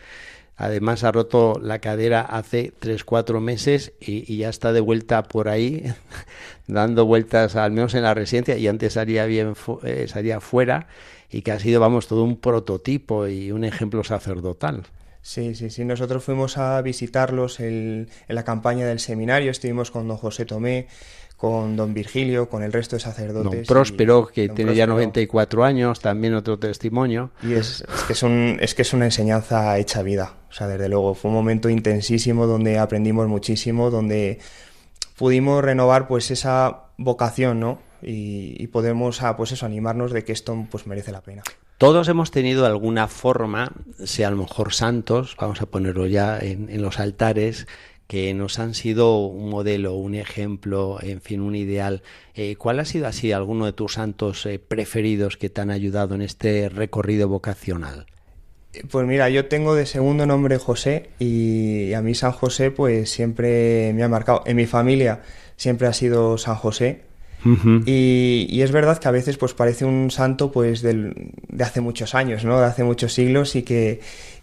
Además 0.55 1.03
ha 1.03 1.11
roto 1.11 1.59
la 1.61 1.79
cadera 1.79 2.21
hace 2.21 2.73
3-4 2.79 3.39
meses 3.39 3.93
y, 3.99 4.37
ya 4.37 4.49
está 4.49 4.71
de 4.71 4.81
vuelta 4.81 5.23
por 5.23 5.49
ahí, 5.49 5.83
dando 6.67 7.05
vueltas 7.05 7.55
al 7.55 7.71
menos 7.71 7.95
en 7.95 8.03
la 8.03 8.13
residencia 8.13 8.57
y 8.57 8.67
antes 8.67 8.93
salía, 8.93 9.25
bien, 9.25 9.55
eh, 9.83 10.05
salía 10.07 10.39
fuera 10.39 10.87
y 11.29 11.41
que 11.41 11.51
ha 11.51 11.59
sido, 11.59 11.79
vamos, 11.79 12.07
todo 12.07 12.23
un 12.23 12.37
prototipo 12.37 13.27
y 13.27 13.51
un 13.51 13.63
ejemplo 13.63 14.03
sacerdotal. 14.03 14.83
Sí, 15.23 15.55
sí, 15.55 15.69
sí. 15.69 15.85
Nosotros 15.85 16.23
fuimos 16.23 16.57
a 16.57 16.81
visitarlos 16.81 17.59
en 17.59 18.09
la 18.27 18.43
campaña 18.43 18.85
del 18.85 18.99
seminario, 18.99 19.49
estuvimos 19.49 19.89
con 19.89 20.07
don 20.07 20.17
José 20.17 20.45
Tomé, 20.45 20.87
con 21.37 21.75
don 21.75 21.93
Virgilio, 21.93 22.47
con 22.47 22.61
el 22.61 22.71
resto 22.71 22.97
de 22.97 23.01
sacerdotes. 23.01 23.51
Don 23.51 23.63
Próspero, 23.65 24.27
que 24.27 24.49
tiene 24.49 24.75
ya 24.75 24.85
94 24.85 25.63
años, 25.63 25.99
también 25.99 26.35
otro 26.35 26.59
testimonio. 26.59 27.31
Y 27.41 27.53
es, 27.53 27.81
es, 27.81 28.03
que 28.03 28.13
es, 28.13 28.23
un, 28.23 28.57
es 28.61 28.75
que 28.75 28.83
es 28.83 28.93
una 28.93 29.05
enseñanza 29.05 29.77
hecha 29.77 30.03
vida. 30.03 30.35
O 30.53 30.55
sea, 30.55 30.67
desde 30.67 30.87
luego, 30.87 31.15
fue 31.15 31.29
un 31.29 31.35
momento 31.35 31.67
intensísimo 31.67 32.45
donde 32.45 32.77
aprendimos 32.77 33.27
muchísimo, 33.27 33.89
donde 33.89 34.37
pudimos 35.17 35.63
renovar 35.63 36.07
pues 36.07 36.29
esa 36.29 36.89
vocación, 36.95 37.59
¿no? 37.59 37.79
Y, 38.03 38.67
podemos, 38.67 39.23
a, 39.23 39.35
pues 39.35 39.51
eso, 39.51 39.65
animarnos 39.65 40.11
de 40.11 40.23
que 40.23 40.31
esto 40.31 40.67
pues 40.69 40.85
merece 40.85 41.11
la 41.11 41.21
pena. 41.21 41.41
Todos 41.79 42.07
hemos 42.07 42.29
tenido 42.29 42.67
alguna 42.67 43.07
forma, 43.07 43.71
sea 44.03 44.27
a 44.27 44.31
lo 44.31 44.37
mejor 44.37 44.73
santos, 44.75 45.35
vamos 45.39 45.59
a 45.63 45.65
ponerlo 45.65 46.05
ya 46.05 46.37
en, 46.37 46.79
los 46.83 46.99
altares, 46.99 47.65
que 48.05 48.31
nos 48.35 48.59
han 48.59 48.75
sido 48.75 49.25
un 49.25 49.49
modelo, 49.49 49.95
un 49.95 50.13
ejemplo, 50.13 50.99
en 51.01 51.19
fin, 51.21 51.41
un 51.41 51.55
ideal. 51.55 52.03
Eh, 52.35 52.57
¿Cuál 52.57 52.79
ha 52.79 52.85
sido 52.85 53.07
así 53.07 53.31
alguno 53.31 53.65
de 53.65 53.73
tus 53.73 53.93
santos 53.93 54.45
eh, 54.45 54.59
preferidos 54.59 55.35
que 55.35 55.49
te 55.49 55.61
han 55.61 55.71
ayudado 55.71 56.13
en 56.13 56.21
este 56.21 56.69
recorrido 56.69 57.27
vocacional? 57.27 58.05
Pues 58.89 59.05
mira, 59.05 59.29
yo 59.29 59.45
tengo 59.45 59.75
de 59.75 59.85
segundo 59.85 60.25
nombre 60.25 60.57
José 60.57 61.09
y 61.19 61.93
a 61.93 62.01
mí 62.01 62.15
San 62.15 62.31
José 62.31 62.71
pues 62.71 63.09
siempre 63.11 63.93
me 63.93 64.03
ha 64.03 64.09
marcado. 64.09 64.43
En 64.45 64.55
mi 64.55 64.65
familia 64.65 65.21
siempre 65.57 65.87
ha 65.87 65.93
sido 65.93 66.37
San 66.37 66.55
José 66.55 67.01
y, 67.85 68.61
es 68.61 68.71
verdad 68.71 68.97
que 68.97 69.07
a 69.07 69.11
veces 69.11 69.37
pues 69.37 69.53
parece 69.53 69.85
un 69.85 70.11
santo 70.11 70.51
pues 70.51 70.81
de 70.81 71.13
hace 71.59 71.81
muchos 71.81 72.15
años, 72.15 72.45
¿no? 72.45 72.59
De 72.59 72.65
hace 72.65 72.83
muchos 72.83 73.13
siglos 73.13 73.55
y 73.55 73.63
que, 73.63 73.99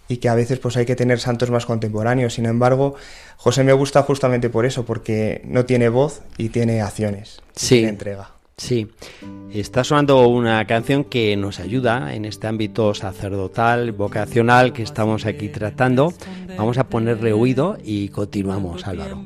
y 0.09 0.19
que 0.19 0.29
a 0.29 0.35
veces 0.35 0.59
pues 0.59 0.77
hay 0.77 0.87
que 0.87 0.97
tener 0.97 1.19
santos 1.19 1.51
más 1.51 1.67
contemporáneos. 1.67 2.35
Sin 2.35 2.47
embargo, 2.47 2.95
José 3.37 3.65
me 3.65 3.73
gusta 3.73 4.03
justamente 4.03 4.51
por 4.51 4.67
eso, 4.67 4.85
porque 4.85 5.41
no 5.45 5.65
tiene 5.65 5.89
voz 5.89 6.23
y 6.37 6.51
tiene 6.51 6.83
acciones. 6.83 7.41
Sí. 7.55 7.77
Tiene 7.77 7.89
entrega. 7.89 8.31
Sí, 8.61 8.87
está 9.51 9.83
sonando 9.85 10.29
una 10.29 10.67
canción 10.67 11.05
que 11.05 11.35
nos 11.35 11.61
ayuda 11.61 12.15
en 12.15 12.27
este 12.27 12.47
ámbito 12.47 12.93
sacerdotal, 12.93 13.93
vocacional 13.93 14.75
que 14.75 14.83
estamos 14.83 15.25
aquí 15.25 15.49
tratando. 15.49 16.13
Vamos 16.59 16.77
a 16.77 16.85
ponerle 16.85 17.33
oído 17.33 17.79
y 17.83 18.11
continuamos, 18.11 18.87
Álvaro. 18.87 19.25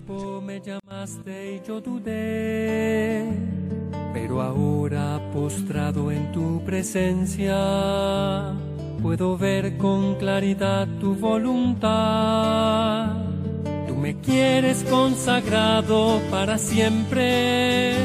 Pero 4.14 4.40
ahora 4.40 5.20
postrado 5.32 6.12
en 6.12 6.30
tu 6.30 6.62
presencia, 6.64 8.54
puedo 9.02 9.36
ver 9.36 9.76
con 9.78 10.14
claridad 10.14 10.86
tu 11.00 11.16
voluntad. 11.16 11.88
Tú 13.88 13.96
me 13.96 14.14
quieres 14.20 14.84
consagrado 14.84 16.20
para 16.30 16.56
siempre 16.56 17.96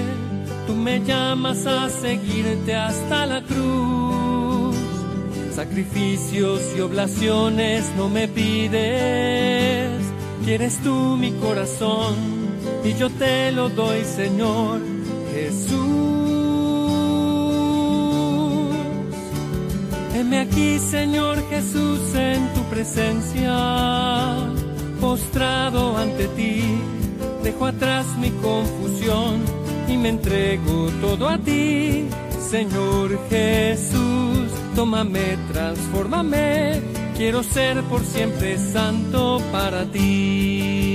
Tú 0.69 0.75
me 0.75 0.99
llamas 1.03 1.65
a 1.65 1.89
seguirte 1.89 2.75
hasta 2.75 3.25
la 3.25 3.41
cruz. 3.41 4.75
Sacrificios 5.55 6.61
y 6.77 6.81
oblaciones 6.81 7.91
no 7.97 8.07
me 8.07 8.27
pides. 8.27 9.89
Quieres 10.45 10.77
tú 10.83 11.17
mi 11.17 11.31
corazón 11.31 12.13
y 12.83 12.93
yo 12.93 13.09
te 13.09 13.51
lo 13.51 13.69
doy, 13.69 14.03
Señor 14.03 14.79
Jesús. 15.33 15.79
Heme 20.13 20.39
aquí, 20.41 20.77
Señor 20.77 21.49
Jesús, 21.49 22.13
en 22.13 22.47
tu 22.53 22.61
presencia, 22.65 24.37
postrado 25.01 25.97
ante 25.97 26.27
ti. 26.27 26.61
Dejo 27.41 27.65
atrás 27.65 28.05
mi 28.19 28.29
confusión 28.29 29.58
y 29.89 29.97
me 29.97 30.09
entrego 30.09 30.89
todo 31.01 31.27
a 31.27 31.37
ti, 31.37 32.05
Señor 32.49 33.19
Jesús. 33.29 34.49
Tómame, 34.75 35.37
transfórmame, 35.51 36.79
quiero 37.17 37.43
ser 37.43 37.81
por 37.83 38.03
siempre 38.03 38.57
santo 38.57 39.41
para 39.51 39.85
ti. 39.85 40.88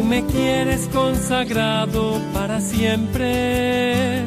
Me 0.00 0.24
quieres 0.26 0.88
consagrado 0.92 2.20
para 2.32 2.60
siempre. 2.60 4.22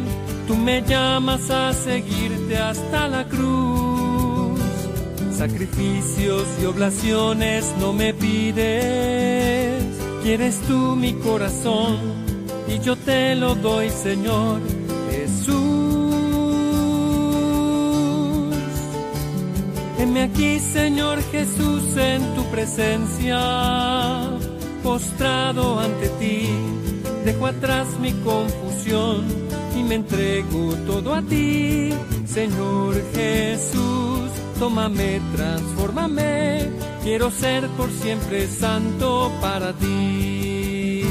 Tú 0.47 0.55
me 0.55 0.81
llamas 0.83 1.49
a 1.49 1.73
seguirte 1.73 2.57
hasta 2.57 3.07
la 3.07 3.27
cruz. 3.27 4.59
Sacrificios 5.35 6.47
y 6.61 6.65
oblaciones 6.65 7.73
no 7.79 7.93
me 7.93 8.13
pides. 8.13 9.83
Quieres 10.23 10.59
tú 10.67 10.95
mi 10.95 11.13
corazón 11.13 11.97
y 12.67 12.79
yo 12.79 12.95
te 12.95 13.35
lo 13.35 13.55
doy, 13.55 13.89
Señor 13.89 14.61
Jesús. 15.11 15.55
Heme 19.99 20.23
aquí, 20.23 20.59
Señor 20.59 21.21
Jesús, 21.31 21.97
en 21.97 22.35
tu 22.35 22.43
presencia 22.45 24.34
postrado 24.85 25.79
ante 25.79 26.09
ti, 26.19 26.47
dejo 27.25 27.47
atrás 27.47 27.87
mi 27.99 28.13
confusión 28.23 29.25
y 29.75 29.81
me 29.81 29.95
entrego 29.95 30.75
todo 30.85 31.15
a 31.15 31.23
ti, 31.23 31.89
Señor 32.27 32.93
Jesús. 33.15 34.29
Tómame, 34.59 35.19
transfórmame, 35.35 36.69
quiero 37.03 37.31
ser 37.31 37.67
por 37.69 37.89
siempre 37.89 38.47
santo 38.47 39.31
para 39.41 39.73
ti. 39.73 41.01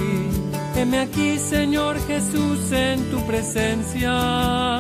Heme 0.76 1.00
aquí, 1.00 1.36
Señor 1.38 1.98
Jesús, 2.06 2.70
en 2.70 3.10
tu 3.10 3.26
presencia, 3.26 4.78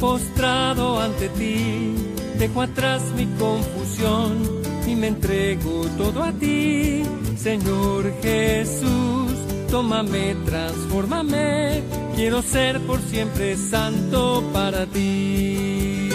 postrado 0.00 0.98
ante 0.98 1.28
ti, 1.28 1.94
dejo 2.38 2.62
atrás 2.62 3.02
mi 3.14 3.26
confusión 3.38 4.67
y 4.88 4.96
me 4.96 5.08
entrego 5.08 5.86
todo 5.96 6.22
a 6.22 6.32
ti 6.32 7.02
Señor 7.38 8.12
Jesús, 8.20 9.32
tómame, 9.70 10.34
transfórmame, 10.44 11.82
quiero 12.16 12.42
ser 12.42 12.80
por 12.80 13.00
siempre 13.00 13.56
santo 13.56 14.42
para 14.52 14.86
ti. 14.86 16.10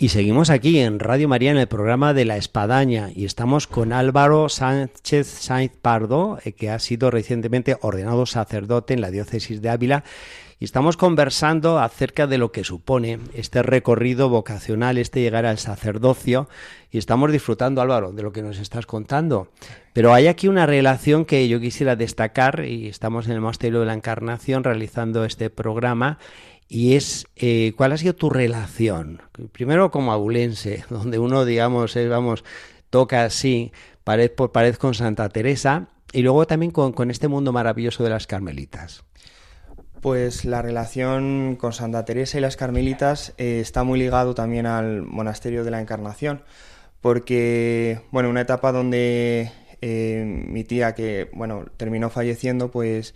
Y 0.00 0.10
seguimos 0.10 0.48
aquí 0.48 0.78
en 0.78 1.00
Radio 1.00 1.26
María 1.26 1.50
en 1.50 1.56
el 1.56 1.66
programa 1.66 2.14
de 2.14 2.24
La 2.24 2.36
Espadaña. 2.36 3.10
Y 3.12 3.24
estamos 3.24 3.66
con 3.66 3.92
Álvaro 3.92 4.48
Sánchez 4.48 5.26
Sainz 5.26 5.72
Pardo, 5.82 6.38
eh, 6.44 6.52
que 6.52 6.70
ha 6.70 6.78
sido 6.78 7.10
recientemente 7.10 7.76
ordenado 7.80 8.24
sacerdote 8.24 8.94
en 8.94 9.00
la 9.00 9.10
diócesis 9.10 9.60
de 9.60 9.70
Ávila. 9.70 10.04
Y 10.60 10.66
estamos 10.66 10.96
conversando 10.96 11.80
acerca 11.80 12.28
de 12.28 12.38
lo 12.38 12.52
que 12.52 12.62
supone 12.62 13.18
este 13.34 13.60
recorrido 13.64 14.28
vocacional, 14.28 14.98
este 14.98 15.20
llegar 15.20 15.46
al 15.46 15.58
sacerdocio. 15.58 16.48
Y 16.92 16.98
estamos 16.98 17.32
disfrutando, 17.32 17.80
Álvaro, 17.80 18.12
de 18.12 18.22
lo 18.22 18.30
que 18.30 18.42
nos 18.42 18.60
estás 18.60 18.86
contando. 18.86 19.50
Pero 19.94 20.14
hay 20.14 20.28
aquí 20.28 20.46
una 20.46 20.66
relación 20.66 21.24
que 21.24 21.48
yo 21.48 21.58
quisiera 21.58 21.96
destacar 21.96 22.64
y 22.64 22.86
estamos 22.86 23.26
en 23.26 23.32
el 23.32 23.40
Monasterio 23.40 23.80
de 23.80 23.86
la 23.86 23.94
Encarnación 23.94 24.62
realizando 24.62 25.24
este 25.24 25.50
programa 25.50 26.18
y 26.68 26.94
es 26.96 27.26
eh, 27.36 27.72
cuál 27.76 27.92
ha 27.92 27.96
sido 27.96 28.14
tu 28.14 28.30
relación. 28.30 29.22
Primero 29.52 29.90
como 29.90 30.12
abulense, 30.12 30.84
donde 30.90 31.18
uno, 31.18 31.44
digamos, 31.44 31.96
vamos, 32.08 32.44
toca 32.90 33.24
así, 33.24 33.72
pared 34.04 34.30
por 34.30 34.52
pared 34.52 34.74
con 34.76 34.94
Santa 34.94 35.28
Teresa, 35.30 35.88
y 36.12 36.22
luego 36.22 36.46
también 36.46 36.72
con, 36.72 37.10
este 37.10 37.28
mundo 37.28 37.52
maravilloso 37.52 38.04
de 38.04 38.10
las 38.10 38.26
carmelitas. 38.26 39.04
Pues 40.00 40.44
la 40.44 40.62
relación 40.62 41.56
con 41.56 41.72
Santa 41.72 42.04
Teresa 42.04 42.38
y 42.38 42.40
las 42.40 42.56
carmelitas 42.56 43.34
eh, 43.36 43.60
está 43.60 43.82
muy 43.82 43.98
ligado 43.98 44.34
también 44.34 44.64
al 44.66 45.02
monasterio 45.02 45.64
de 45.64 45.70
la 45.70 45.80
Encarnación, 45.80 46.44
porque, 47.00 48.00
bueno, 48.10 48.30
una 48.30 48.42
etapa 48.42 48.72
donde 48.72 49.50
eh, 49.80 50.24
mi 50.24 50.64
tía, 50.64 50.94
que, 50.94 51.30
bueno, 51.32 51.66
terminó 51.76 52.10
falleciendo, 52.10 52.70
pues 52.70 53.14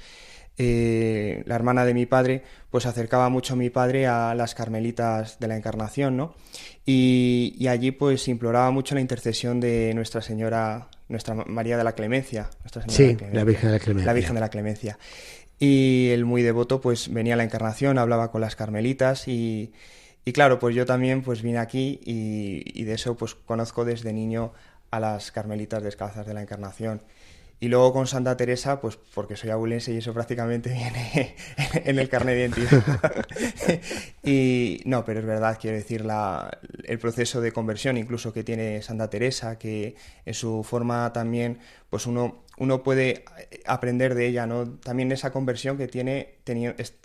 eh, 0.58 1.42
la 1.46 1.54
hermana 1.54 1.84
de 1.84 1.94
mi 1.94 2.06
padre, 2.06 2.42
pues 2.70 2.86
acercaba 2.86 3.28
mucho 3.28 3.54
a 3.54 3.56
mi 3.56 3.70
padre 3.70 4.06
a 4.06 4.34
las 4.34 4.54
carmelitas 4.54 5.38
de 5.40 5.48
la 5.48 5.56
Encarnación, 5.56 6.16
¿no? 6.16 6.34
Y, 6.84 7.66
allí 7.68 7.90
pues 7.90 8.28
imploraba 8.28 8.70
mucho 8.70 8.94
la 8.94 9.00
intercesión 9.00 9.60
de 9.60 9.92
Nuestra 9.94 10.20
Señora, 10.20 10.88
Nuestra 11.08 11.34
María 11.34 11.78
de 11.78 11.84
la 11.84 11.92
Clemencia. 11.92 12.50
Nuestra 12.60 12.84
sí, 12.88 13.16
la, 13.32 13.44
Virgen 13.44 13.68
de 13.68 13.72
la 13.72 13.78
Clemencia. 13.78 14.06
La 14.06 14.12
Virgen 14.12 14.34
de 14.34 14.40
la 14.40 14.50
Clemencia. 14.50 14.98
Y 15.58 16.10
el 16.10 16.24
muy 16.24 16.42
devoto 16.42 16.80
pues 16.80 17.12
venía 17.12 17.34
a 17.34 17.36
la 17.36 17.44
Encarnación, 17.44 17.98
hablaba 17.98 18.30
con 18.30 18.40
las 18.40 18.56
carmelitas 18.56 19.28
y, 19.28 19.72
y 20.24 20.32
claro, 20.32 20.58
pues 20.58 20.74
yo 20.74 20.84
también 20.84 21.22
pues 21.22 21.40
vine 21.40 21.58
aquí 21.58 22.00
y, 22.04 22.62
y 22.78 22.84
de 22.84 22.94
eso 22.94 23.16
pues 23.16 23.34
conozco 23.34 23.84
desde 23.84 24.12
niño 24.12 24.52
a 24.90 25.00
las 25.00 25.32
carmelitas 25.32 25.82
descalzas 25.82 26.26
de 26.26 26.34
la 26.34 26.42
Encarnación. 26.42 27.00
Y 27.62 27.68
luego 27.68 27.92
con 27.92 28.08
Santa 28.08 28.36
Teresa, 28.36 28.80
pues 28.80 28.98
porque 29.14 29.36
soy 29.36 29.50
abulense 29.50 29.92
y 29.92 29.98
eso 29.98 30.12
prácticamente 30.12 30.70
viene 30.72 31.36
en 31.84 32.00
el 32.00 32.08
carnet 32.08 32.34
de 32.34 32.40
identidad. 32.40 33.26
y 34.24 34.80
no, 34.84 35.04
pero 35.04 35.20
es 35.20 35.26
verdad, 35.26 35.56
quiero 35.60 35.76
decir, 35.76 36.04
la, 36.04 36.58
el 36.82 36.98
proceso 36.98 37.40
de 37.40 37.52
conversión 37.52 37.96
incluso 37.96 38.32
que 38.32 38.42
tiene 38.42 38.82
Santa 38.82 39.08
Teresa, 39.08 39.60
que 39.60 39.94
en 40.26 40.34
su 40.34 40.64
forma 40.64 41.12
también, 41.12 41.60
pues 41.88 42.06
uno, 42.06 42.42
uno 42.58 42.82
puede 42.82 43.24
aprender 43.64 44.16
de 44.16 44.26
ella, 44.26 44.44
¿no? 44.44 44.68
También 44.68 45.12
esa 45.12 45.30
conversión 45.30 45.78
que 45.78 45.86
tiene, 45.86 46.38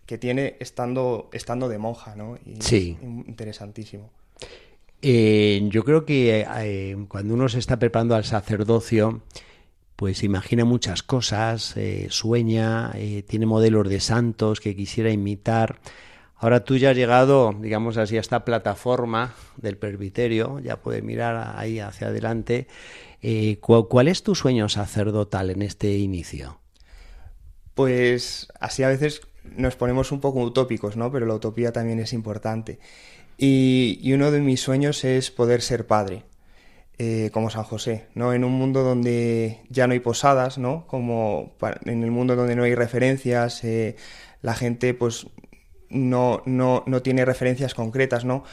que 0.07 0.17
tiene 0.17 0.55
estando, 0.59 1.29
estando 1.33 1.69
de 1.69 1.77
monja, 1.77 2.15
¿no? 2.15 2.39
Y 2.47 2.63
sí. 2.63 2.97
Interesantísimo. 3.27 4.09
Eh, 5.03 5.61
yo 5.69 5.83
creo 5.83 6.03
que 6.03 6.47
eh, 6.61 6.97
cuando 7.09 7.35
uno 7.35 7.47
se 7.47 7.59
está 7.59 7.77
preparando 7.77 8.15
al 8.15 8.23
sacerdocio, 8.23 9.21
pues 9.97 10.21
imagina 10.21 10.63
muchas 10.63 11.01
cosas, 11.01 11.75
eh, 11.75 12.05
sueña, 12.11 12.91
eh, 12.93 13.23
tiene 13.27 13.47
modelos 13.47 13.89
de 13.89 13.99
santos 13.99 14.61
que 14.61 14.75
quisiera 14.75 15.09
imitar. 15.09 15.79
Ahora 16.35 16.63
tú 16.63 16.77
ya 16.77 16.91
has 16.91 16.95
llegado, 16.95 17.55
digamos 17.59 17.97
así, 17.97 18.15
a 18.15 18.19
esta 18.19 18.45
plataforma 18.45 19.33
del 19.55 19.75
presbiterio, 19.75 20.59
ya 20.59 20.77
puedes 20.77 21.03
mirar 21.03 21.55
ahí 21.57 21.79
hacia 21.79 22.09
adelante. 22.09 22.67
Eh, 23.23 23.57
¿cuál, 23.59 24.07
es 24.07 24.21
tu 24.21 24.35
sueño 24.35 24.69
sacerdotal 24.69 25.49
en 25.49 25.63
este 25.63 25.97
inicio? 25.97 26.59
Pues 27.73 28.49
así 28.59 28.83
a 28.83 28.89
veces 28.89 29.21
nos 29.43 29.77
ponemos 29.77 30.11
un 30.11 30.21
poco 30.21 30.41
utópicos, 30.41 30.95
¿no? 30.95 31.11
Pero 31.11 31.25
la 31.25 31.33
utopía 31.33 31.71
también 31.71 31.99
es 31.99 32.13
importante. 32.13 32.77
y 33.39 34.13
uno 34.13 34.29
de 34.29 34.41
mis 34.41 34.61
sueños 34.61 35.03
es 35.03 35.31
poder 35.31 35.63
ser 35.63 35.87
padre. 35.87 36.23
Eh, 36.99 37.29
como 37.31 37.51
San 37.51 37.61
José, 37.61 38.07
¿no? 38.15 38.33
En 38.33 38.43
un 38.43 38.53
mundo 38.53 38.81
donde 38.81 39.59
ya 39.69 39.85
no 39.85 39.93
hay 39.93 39.99
posadas, 39.99 40.57
¿no? 40.57 40.87
Como 40.87 41.53
en 41.85 42.03
el 42.03 42.09
mundo 42.09 42.35
donde 42.35 42.55
no 42.55 42.63
hay 42.63 42.73
referencias, 42.73 43.63
eh, 43.63 43.95
la 44.41 44.55
gente 44.55 44.95
pues 44.95 45.27
no, 45.91 46.41
no, 46.47 46.81
no, 46.87 47.03
tiene 47.03 47.23
referencias 47.23 47.75
concretas, 47.75 48.25
¿no? 48.25 48.43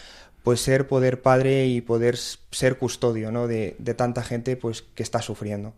Pues 0.43 0.61
ser 0.61 0.87
poder 0.89 1.23
padre 1.23 1.69
y 1.69 1.81
poder 1.81 2.19
ser 2.19 2.77
custodio, 2.77 3.33
¿no? 3.33 3.47
De, 3.47 3.77
de 3.79 3.95
tanta 3.95 4.23
gente 4.23 4.59
pues 4.59 4.83
que 4.83 5.03
está 5.03 5.23
sufriendo. 5.23 5.73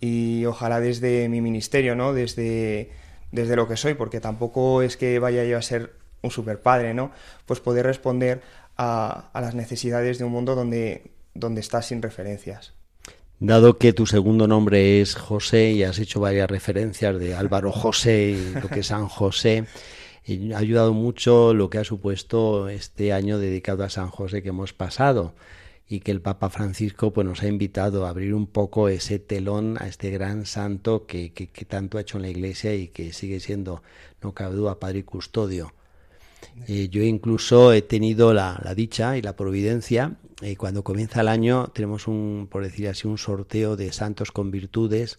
Y 0.00 0.44
ojalá 0.44 0.78
desde 0.78 1.28
mi 1.28 1.40
ministerio, 1.40 1.96
¿no? 1.96 2.12
Desde, 2.12 2.92
desde 3.32 3.56
lo 3.56 3.66
que 3.66 3.76
soy, 3.76 3.94
porque 3.94 4.20
tampoco 4.20 4.82
es 4.82 4.96
que 4.96 5.18
vaya 5.18 5.42
yo 5.42 5.58
a 5.58 5.62
ser 5.62 5.94
un 6.22 6.30
super 6.30 6.60
padre, 6.60 6.94
¿no? 6.94 7.10
Pues 7.46 7.58
poder 7.58 7.84
responder 7.84 8.42
a, 8.76 9.30
a 9.32 9.40
las 9.40 9.56
necesidades 9.56 10.18
de 10.18 10.24
un 10.24 10.30
mundo 10.30 10.54
donde 10.54 11.15
donde 11.38 11.60
estás 11.60 11.86
sin 11.86 12.02
referencias. 12.02 12.72
Dado 13.38 13.76
que 13.76 13.92
tu 13.92 14.06
segundo 14.06 14.46
nombre 14.46 15.00
es 15.02 15.14
José 15.14 15.72
y 15.72 15.82
has 15.82 15.98
hecho 15.98 16.20
varias 16.20 16.50
referencias 16.50 17.18
de 17.18 17.34
Álvaro 17.34 17.70
José 17.70 18.30
y 18.30 18.60
lo 18.60 18.68
que 18.68 18.80
es 18.80 18.86
San 18.86 19.08
José, 19.08 19.66
ha 20.54 20.58
ayudado 20.58 20.94
mucho 20.94 21.52
lo 21.52 21.68
que 21.68 21.78
ha 21.78 21.84
supuesto 21.84 22.68
este 22.68 23.12
año 23.12 23.38
dedicado 23.38 23.84
a 23.84 23.90
San 23.90 24.08
José 24.08 24.42
que 24.42 24.48
hemos 24.48 24.72
pasado 24.72 25.34
y 25.88 26.00
que 26.00 26.10
el 26.10 26.20
Papa 26.20 26.50
Francisco 26.50 27.12
pues, 27.12 27.26
nos 27.26 27.42
ha 27.42 27.46
invitado 27.46 28.06
a 28.06 28.08
abrir 28.08 28.34
un 28.34 28.46
poco 28.46 28.88
ese 28.88 29.18
telón 29.18 29.76
a 29.80 29.86
este 29.86 30.10
gran 30.10 30.46
santo 30.46 31.06
que, 31.06 31.32
que, 31.32 31.64
tanto 31.64 31.98
ha 31.98 32.00
hecho 32.00 32.16
en 32.16 32.22
la 32.22 32.30
Iglesia 32.30 32.74
y 32.74 32.88
que 32.88 33.12
sigue 33.12 33.38
siendo, 33.38 33.82
no 34.20 34.32
cabe 34.32 34.56
duda, 34.56 34.80
Padre 34.80 35.00
y 35.00 35.02
Custodio. 35.04 35.74
Eh, 36.66 36.88
yo 36.88 37.02
incluso 37.02 37.72
he 37.72 37.82
tenido 37.82 38.34
la, 38.34 38.60
la, 38.64 38.74
dicha 38.74 39.16
y 39.16 39.22
la 39.22 39.36
providencia 39.36 40.16
eh, 40.42 40.56
cuando 40.56 40.84
comienza 40.84 41.22
el 41.22 41.28
año 41.28 41.68
tenemos 41.68 42.08
un, 42.08 42.48
por 42.50 42.62
decir 42.62 42.88
así, 42.88 43.08
un 43.08 43.18
sorteo 43.18 43.76
de 43.76 43.92
santos 43.92 44.32
con 44.32 44.50
virtudes 44.50 45.18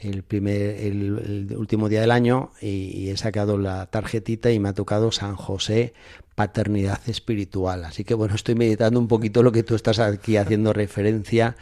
el 0.00 0.22
primer, 0.22 0.80
el, 0.80 1.54
último 1.56 1.88
día 1.88 2.00
del 2.00 2.10
año 2.10 2.52
y, 2.60 3.08
he 3.10 3.16
sacado 3.16 3.58
la 3.58 3.86
tarjetita 3.86 4.50
y 4.50 4.58
me 4.58 4.70
ha 4.70 4.72
tocado 4.72 5.12
San 5.12 5.36
José 5.36 5.92
paternidad 6.34 7.00
espiritual. 7.06 7.84
Así 7.84 8.04
que 8.04 8.14
bueno, 8.14 8.34
estoy 8.34 8.54
meditando 8.54 8.98
un 8.98 9.08
poquito 9.08 9.42
lo 9.42 9.52
que 9.52 9.62
tú 9.62 9.74
estás 9.74 9.98
aquí 9.98 10.36
haciendo 10.36 10.72
referencia 10.72 11.56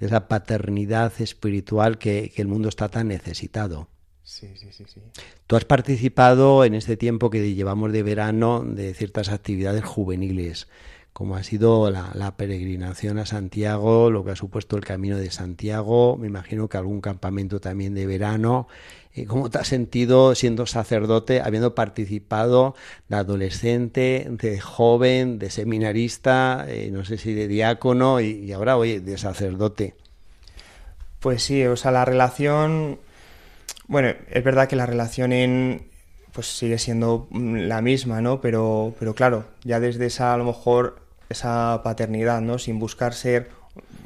de 0.00 0.06
esa 0.06 0.26
paternidad 0.26 1.12
espiritual 1.20 1.98
que, 1.98 2.32
que 2.34 2.42
el 2.42 2.48
mundo 2.48 2.68
está 2.68 2.88
tan 2.88 3.08
necesitado. 3.08 3.88
Sí, 4.24 4.48
sí, 4.56 4.68
sí, 4.72 4.84
sí. 4.86 5.00
Tú 5.46 5.56
has 5.56 5.64
participado 5.66 6.64
en 6.64 6.74
este 6.74 6.96
tiempo 6.96 7.28
que 7.28 7.54
llevamos 7.54 7.92
de 7.92 8.02
verano 8.02 8.64
de 8.64 8.94
ciertas 8.94 9.28
actividades 9.28 9.84
juveniles 9.84 10.68
como 11.12 11.36
ha 11.36 11.42
sido 11.42 11.90
la, 11.90 12.34
peregrinación 12.36 13.18
a 13.18 13.26
Santiago, 13.26 14.10
lo 14.10 14.24
que 14.24 14.30
ha 14.30 14.36
supuesto 14.36 14.76
el 14.76 14.84
camino 14.84 15.18
de 15.18 15.30
Santiago, 15.30 16.16
me 16.16 16.26
imagino 16.26 16.68
que 16.68 16.78
algún 16.78 17.00
campamento 17.00 17.60
también 17.60 17.94
de 17.94 18.06
verano. 18.06 18.66
Eh, 19.14 19.26
¿Cómo 19.26 19.50
te 19.50 19.58
has 19.58 19.68
sentido 19.68 20.34
siendo 20.34 20.64
sacerdote, 20.64 21.42
habiendo 21.42 21.74
participado 21.74 22.74
de 23.08 23.16
adolescente, 23.16 24.26
de 24.30 24.58
joven, 24.58 25.38
de 25.38 25.50
seminarista, 25.50 26.64
eh, 26.66 26.90
no 26.90 27.04
sé 27.04 27.18
si 27.18 27.34
de 27.34 27.46
diácono 27.46 28.20
y, 28.20 28.50
ahora, 28.52 28.78
oye, 28.78 29.00
de 29.00 29.18
sacerdote? 29.18 29.94
Pues 31.20 31.42
sí, 31.42 31.62
o 31.66 31.76
sea, 31.76 31.90
la 31.90 32.06
relación, 32.06 32.98
bueno, 33.86 34.14
es 34.30 34.42
verdad 34.42 34.66
que 34.66 34.76
la 34.76 34.86
relación 34.86 35.32
en, 35.34 35.88
pues 36.32 36.46
sigue 36.46 36.78
siendo 36.78 37.28
la 37.32 37.82
misma, 37.82 38.22
¿no? 38.22 38.40
Pero, 38.40 38.94
pero 38.98 39.14
claro, 39.14 39.44
ya 39.62 39.78
desde 39.78 40.06
esa, 40.06 40.32
a 40.32 40.38
lo 40.38 40.44
mejor, 40.44 41.01
esa 41.32 41.80
paternidad, 41.82 42.40
¿no? 42.40 42.58
Sin 42.58 42.78
buscar 42.78 43.14
ser, 43.14 43.50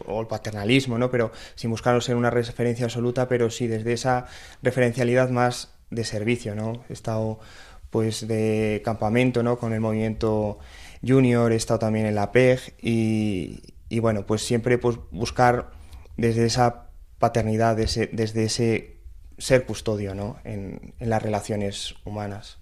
o 0.07 0.21
el 0.21 0.27
paternalismo, 0.27 0.99
¿no? 0.99 1.11
Pero 1.11 1.33
sin 1.55 1.71
buscar 1.71 2.01
ser 2.03 2.17
una 2.17 2.31
referencia 2.31 2.87
absoluta, 2.87 3.29
pero 3.29 3.51
sí 3.51 3.67
desde 3.67 3.93
esa 3.93 4.27
referencialidad 4.63 5.31
más 5.31 5.75
de 5.91 6.05
servicio, 6.05 6.55
¿no? 6.55 6.85
He 6.89 6.93
estado, 6.93 7.39
pues, 7.91 8.27
de 8.27 8.83
campamento, 8.85 9.43
¿no? 9.43 9.59
Con 9.59 9.73
el 9.73 9.81
movimiento 9.81 10.59
junior, 11.07 11.53
he 11.53 11.57
estado 11.57 11.79
también 11.81 12.07
en 12.07 12.15
la 12.15 12.33
PEG 12.33 12.75
y, 12.81 13.63
y 13.89 13.99
bueno, 14.01 14.27
pues 14.27 14.43
siempre 14.43 14.79
pues 14.79 14.99
buscar 15.11 15.71
desde 16.17 16.47
esa 16.47 16.91
paternidad, 17.19 17.77
desde, 17.77 18.09
desde 18.09 18.45
ese 18.45 18.97
ser 19.39 19.67
custodio, 19.67 20.15
¿no? 20.15 20.39
En 20.45 20.95
las 20.99 21.23
relaciones 21.23 21.95
humanas. 22.05 22.59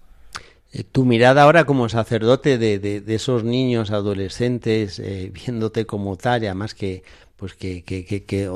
Eh, 0.75 0.83
tu 0.83 1.05
mirada 1.05 1.43
ahora 1.43 1.63
como 1.63 1.87
sacerdote 1.87 2.57
de, 2.57 2.79
de, 2.79 3.15
esos 3.15 3.45
niños, 3.45 3.91
adolescentes, 3.91 4.99
eh, 4.99 5.31
viéndote 5.33 5.85
como 5.85 6.17
tal, 6.17 6.43
y 6.43 6.47
además 6.47 6.73
que 6.73 7.03
pues 7.37 7.53
que, 7.53 7.83
que, 7.83 8.05
que, 8.05 8.49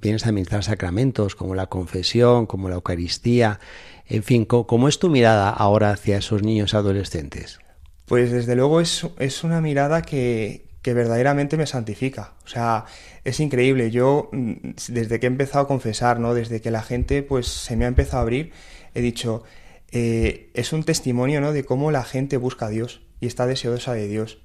vienes 0.00 0.26
a 0.26 0.28
administrar 0.28 0.62
sacramentos 0.62 1.34
como 1.34 1.54
la 1.54 1.66
confesión, 1.66 2.46
como 2.46 2.68
la 2.68 2.74
Eucaristía, 2.74 3.58
en 4.06 4.22
fin, 4.22 4.44
¿cómo, 4.44 4.88
es 4.88 4.98
tu 4.98 5.08
mirada 5.08 5.50
ahora 5.50 5.90
hacia 5.90 6.18
esos 6.18 6.42
niños 6.42 6.74
adolescentes? 6.74 7.58
Pues 8.04 8.30
desde 8.30 8.54
luego 8.54 8.80
es, 8.80 9.06
es 9.18 9.44
una 9.44 9.62
mirada 9.62 10.02
que, 10.02 10.66
que 10.82 10.94
verdaderamente 10.94 11.56
me 11.56 11.66
santifica. 11.66 12.34
O 12.44 12.48
sea, 12.48 12.84
es 13.24 13.40
increíble. 13.40 13.90
Yo, 13.90 14.28
mm, 14.32 14.52
desde 14.88 15.20
que 15.20 15.26
he 15.26 15.28
empezado 15.28 15.64
a 15.64 15.68
confesar, 15.68 16.20
¿no? 16.20 16.34
Desde 16.34 16.60
que 16.60 16.70
la 16.70 16.82
gente, 16.82 17.22
pues, 17.22 17.46
se 17.48 17.76
me 17.76 17.84
ha 17.86 17.88
empezado 17.88 18.18
a 18.18 18.22
abrir, 18.22 18.52
he 18.94 19.00
dicho, 19.00 19.44
eh, 19.90 20.50
es 20.54 20.72
un 20.72 20.84
testimonio 20.84 21.40
¿no? 21.40 21.52
de 21.52 21.64
cómo 21.64 21.90
la 21.90 22.04
gente 22.04 22.36
busca 22.36 22.66
a 22.66 22.70
Dios 22.70 23.00
y 23.20 23.26
está 23.26 23.46
deseosa 23.46 23.94
de 23.94 24.08
Dios. 24.08 24.38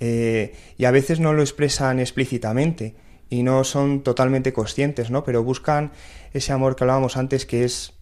Eh, 0.00 0.54
y 0.76 0.84
a 0.84 0.90
veces 0.90 1.20
no 1.20 1.32
lo 1.32 1.42
expresan 1.42 2.00
explícitamente 2.00 2.94
y 3.28 3.42
no 3.42 3.64
son 3.64 4.02
totalmente 4.02 4.52
conscientes, 4.52 5.10
¿no? 5.10 5.24
pero 5.24 5.42
buscan 5.42 5.92
ese 6.32 6.52
amor 6.52 6.76
que 6.76 6.84
hablábamos 6.84 7.16
antes 7.16 7.46
que 7.46 7.64
es 7.64 7.92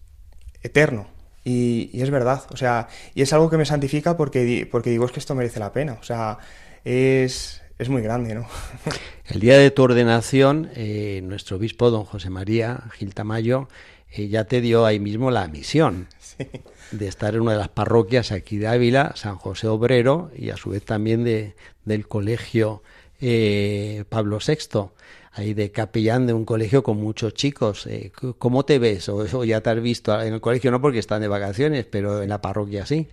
eterno. 0.63 1.07
Y, 1.47 2.01
es 2.01 2.09
verdad, 2.09 2.43
o 2.51 2.57
sea, 2.57 2.87
y 3.13 3.21
es 3.21 3.31
algo 3.31 3.51
que 3.51 3.57
me 3.57 3.65
santifica 3.65 4.17
porque, 4.17 4.67
porque 4.71 4.89
digo 4.89 5.05
es 5.05 5.11
que 5.11 5.19
esto 5.19 5.35
merece 5.35 5.59
la 5.59 5.71
pena, 5.71 5.95
o 6.01 6.03
sea, 6.03 6.39
es, 6.83 7.61
es 7.77 7.87
muy 7.87 8.01
grande, 8.01 8.33
¿no? 8.33 8.47
El 9.29 9.41
día 9.41 9.55
de 9.59 9.69
tu 9.69 9.83
ordenación, 9.83 10.71
eh, 10.73 11.21
nuestro 11.23 11.57
obispo, 11.57 11.91
don 11.91 12.03
José 12.03 12.31
María 12.31 12.85
Gil 12.93 13.13
Tamayo, 13.13 13.69
ya 14.17 14.45
te 14.45 14.59
dio 14.59 14.87
ahí 14.87 14.99
mismo 14.99 15.29
la 15.29 15.47
misión. 15.47 16.07
Sí 16.17 16.47
de 16.91 17.07
estar 17.07 17.35
en 17.35 17.41
una 17.41 17.53
de 17.53 17.57
las 17.57 17.69
parroquias 17.69 18.31
aquí 18.31 18.57
de 18.57 18.67
Ávila, 18.67 19.13
San 19.15 19.35
José 19.37 19.67
Obrero, 19.67 20.31
y 20.35 20.49
a 20.49 20.57
su 20.57 20.69
vez 20.69 20.83
también 20.83 21.23
de, 21.23 21.55
del 21.83 22.07
colegio 22.07 22.83
eh, 23.21 24.03
Pablo 24.09 24.39
VI, 24.45 24.89
ahí 25.33 25.53
de 25.53 25.71
capellán 25.71 26.27
de 26.27 26.33
un 26.33 26.45
colegio 26.45 26.83
con 26.83 26.97
muchos 26.97 27.33
chicos. 27.33 27.87
Eh, 27.87 28.11
¿Cómo 28.37 28.65
te 28.65 28.79
ves? 28.79 29.09
O, 29.09 29.43
ya 29.43 29.61
te 29.61 29.69
has 29.69 29.81
visto 29.81 30.19
en 30.21 30.33
el 30.33 30.41
colegio, 30.41 30.71
no 30.71 30.81
porque 30.81 30.99
están 30.99 31.21
de 31.21 31.27
vacaciones, 31.27 31.85
pero 31.85 32.21
en 32.21 32.29
la 32.29 32.41
parroquia 32.41 32.85
sí. 32.85 33.07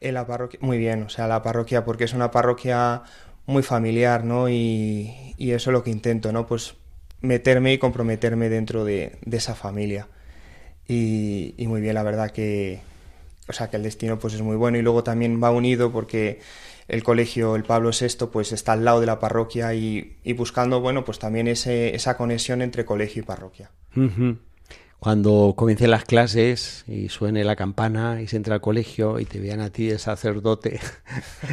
En 0.00 0.14
la 0.14 0.26
parroquia, 0.26 0.58
muy 0.62 0.78
bien, 0.78 1.02
o 1.02 1.08
sea, 1.08 1.28
la 1.28 1.42
parroquia, 1.42 1.84
porque 1.84 2.04
es 2.04 2.14
una 2.14 2.30
parroquia 2.30 3.02
muy 3.46 3.62
familiar, 3.62 4.24
¿no? 4.24 4.48
Y, 4.48 5.34
y 5.36 5.50
eso 5.52 5.70
es 5.70 5.72
lo 5.72 5.84
que 5.84 5.90
intento, 5.90 6.32
¿no? 6.32 6.46
Pues 6.46 6.74
meterme 7.20 7.72
y 7.72 7.78
comprometerme 7.78 8.48
dentro 8.48 8.84
de, 8.84 9.18
de 9.22 9.36
esa 9.36 9.54
familia. 9.54 10.08
Y, 10.88 11.54
y, 11.56 11.66
muy 11.68 11.80
bien, 11.80 11.94
la 11.94 12.02
verdad 12.02 12.30
que, 12.30 12.80
o 13.50 13.52
sea 13.52 13.68
que 13.68 13.76
el 13.76 13.82
destino 13.82 14.18
pues 14.18 14.34
es 14.34 14.42
muy 14.42 14.56
bueno 14.56 14.78
y 14.78 14.82
luego 14.82 15.04
también 15.04 15.42
va 15.42 15.50
unido 15.50 15.92
porque 15.92 16.40
el 16.90 17.02
colegio, 17.04 17.56
el 17.56 17.64
Pablo 17.64 17.90
VI, 17.90 18.26
pues 18.32 18.52
está 18.52 18.72
al 18.72 18.84
lado 18.84 19.00
de 19.00 19.06
la 19.06 19.20
parroquia 19.20 19.74
y, 19.74 20.16
buscando, 20.36 20.80
bueno, 20.80 21.04
pues 21.04 21.18
también 21.18 21.46
ese, 21.46 21.94
esa 21.94 22.16
conexión 22.16 22.62
entre 22.62 22.84
colegio 22.84 23.22
y 23.22 23.26
parroquia. 23.26 23.70
cuando 24.98 25.54
comiencen 25.56 25.90
las 25.90 26.04
clases 26.04 26.84
y 26.86 27.08
suene 27.08 27.44
la 27.44 27.56
campana 27.56 28.20
y 28.20 28.26
se 28.26 28.36
entra 28.36 28.54
al 28.54 28.60
colegio 28.60 29.20
y 29.20 29.24
te 29.24 29.40
vean 29.40 29.60
a 29.60 29.70
ti 29.70 29.90
el 29.90 29.98
sacerdote 29.98 30.80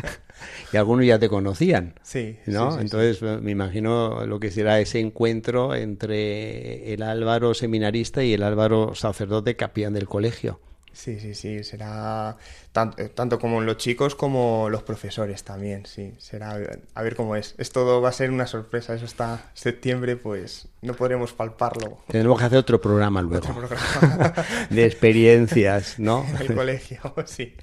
y 0.74 0.78
algunos 0.78 1.06
ya 1.06 1.20
te 1.20 1.30
conocían. 1.30 1.94
Sí, 2.02 2.38
¿no? 2.48 2.80
Entonces 2.80 3.22
me 3.22 3.52
imagino 3.52 4.26
lo 4.26 4.40
que 4.40 4.52
será 4.52 4.80
ese 4.80 5.00
encuentro 5.00 5.76
entre 5.76 6.94
el 6.94 7.04
Álvaro 7.04 7.54
seminarista 7.54 8.24
y 8.24 8.34
el 8.34 8.44
Álvaro 8.44 8.96
sacerdote 8.96 9.56
capellán 9.56 9.94
del 9.94 10.08
colegio. 10.08 10.60
Sí, 10.98 11.20
sí, 11.20 11.36
sí, 11.36 11.64
será 11.64 12.36
tanto, 12.78 13.02
eh, 13.02 13.10
tanto, 13.10 13.40
como 13.40 13.60
los 13.60 13.78
chicos 13.78 14.14
como 14.14 14.70
los 14.70 14.84
profesores 14.84 15.44
también, 15.44 15.88
sí, 15.88 16.14
será 16.20 16.60
a 16.94 17.02
ver 17.02 17.16
cómo 17.16 17.36
es. 17.36 17.56
Esto 17.58 18.00
va 18.02 18.10
a 18.10 18.12
ser 18.12 18.30
una 18.30 18.46
sorpresa, 18.46 18.94
eso 18.94 19.06
está 19.06 19.50
septiembre, 19.56 20.16
pues 20.16 20.68
no 20.84 20.94
podremos 20.94 21.34
palparlo. 21.34 21.98
Tendremos 22.08 22.38
que 22.38 22.46
hacer 22.46 22.60
otro 22.60 22.80
programa 22.80 23.24
luego. 23.24 23.48
de 24.70 24.86
experiencias, 24.86 25.98
¿no? 25.98 26.24
En 26.30 26.38
el 26.42 26.54
colegio, 26.54 27.00
sí. 27.26 27.56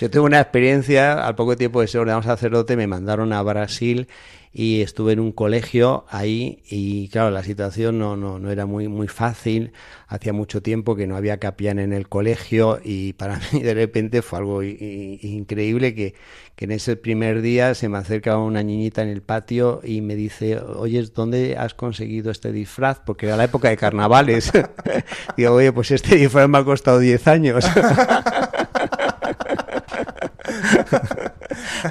Yo 0.00 0.08
tengo 0.08 0.24
una 0.24 0.40
experiencia, 0.40 1.22
al 1.22 1.34
poco 1.34 1.54
tiempo 1.54 1.82
de 1.82 1.88
ser 1.88 2.00
ordenado 2.00 2.22
sacerdote 2.22 2.74
me 2.74 2.86
mandaron 2.86 3.34
a 3.34 3.42
Brasil 3.42 4.08
y 4.52 4.82
estuve 4.82 5.12
en 5.12 5.20
un 5.20 5.32
colegio 5.32 6.04
ahí 6.10 6.62
y 6.68 7.08
claro, 7.08 7.30
la 7.30 7.42
situación 7.42 7.98
no, 7.98 8.16
no, 8.16 8.38
no 8.38 8.50
era 8.50 8.66
muy, 8.66 8.86
muy 8.86 9.08
fácil, 9.08 9.72
hacía 10.08 10.32
mucho 10.32 10.60
tiempo 10.60 10.94
que 10.94 11.06
no 11.06 11.16
había 11.16 11.38
capellán 11.38 11.78
en 11.78 11.92
el 11.92 12.08
colegio 12.08 12.78
y 12.84 13.14
para 13.14 13.40
mí 13.52 13.62
de 13.62 13.74
repente 13.74 14.20
fue 14.20 14.40
algo 14.40 14.61
increíble 14.62 15.94
que, 15.94 16.14
que 16.56 16.64
en 16.64 16.72
ese 16.72 16.96
primer 16.96 17.42
día 17.42 17.74
se 17.74 17.88
me 17.88 17.98
acerca 17.98 18.36
una 18.38 18.62
niñita 18.62 19.02
en 19.02 19.08
el 19.08 19.22
patio 19.22 19.80
y 19.84 20.00
me 20.00 20.14
dice, 20.14 20.58
oye, 20.58 21.02
¿dónde 21.14 21.56
has 21.56 21.74
conseguido 21.74 22.30
este 22.30 22.52
disfraz? 22.52 23.00
Porque 23.04 23.26
era 23.26 23.36
la 23.36 23.44
época 23.44 23.68
de 23.68 23.76
carnavales. 23.76 24.52
Digo, 25.36 25.52
oye, 25.52 25.72
pues 25.72 25.90
este 25.90 26.16
disfraz 26.16 26.48
me 26.48 26.58
ha 26.58 26.64
costado 26.64 26.98
10 26.98 27.28
años. 27.28 27.64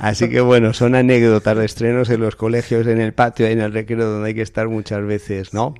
Así 0.02 0.30
que 0.30 0.42
bueno, 0.42 0.74
son 0.74 0.96
anécdotas 0.96 1.58
de 1.58 1.66
estrenos 1.66 2.10
en 2.10 2.22
los 2.22 2.36
colegios, 2.36 2.88
en 2.88 3.00
el 3.00 3.14
patio, 3.14 3.46
en 3.48 3.60
el 3.60 3.74
recreo, 3.74 4.10
donde 4.10 4.30
hay 4.30 4.36
que 4.36 4.42
estar 4.42 4.68
muchas 4.68 5.06
veces, 5.06 5.54
¿no? 5.54 5.76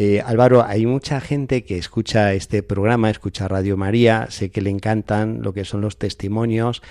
Eh, 0.00 0.22
Álvaro, 0.24 0.64
hay 0.64 0.86
mucha 0.86 1.20
gente 1.20 1.64
que 1.64 1.76
escucha 1.76 2.32
este 2.32 2.62
programa, 2.62 3.10
escucha 3.10 3.48
Radio 3.48 3.76
María, 3.76 4.28
sé 4.30 4.48
que 4.48 4.60
le 4.60 4.70
encantan 4.70 5.42
lo 5.42 5.52
que 5.52 5.64
son 5.64 5.80
los 5.80 5.98
testimonios 5.98 6.82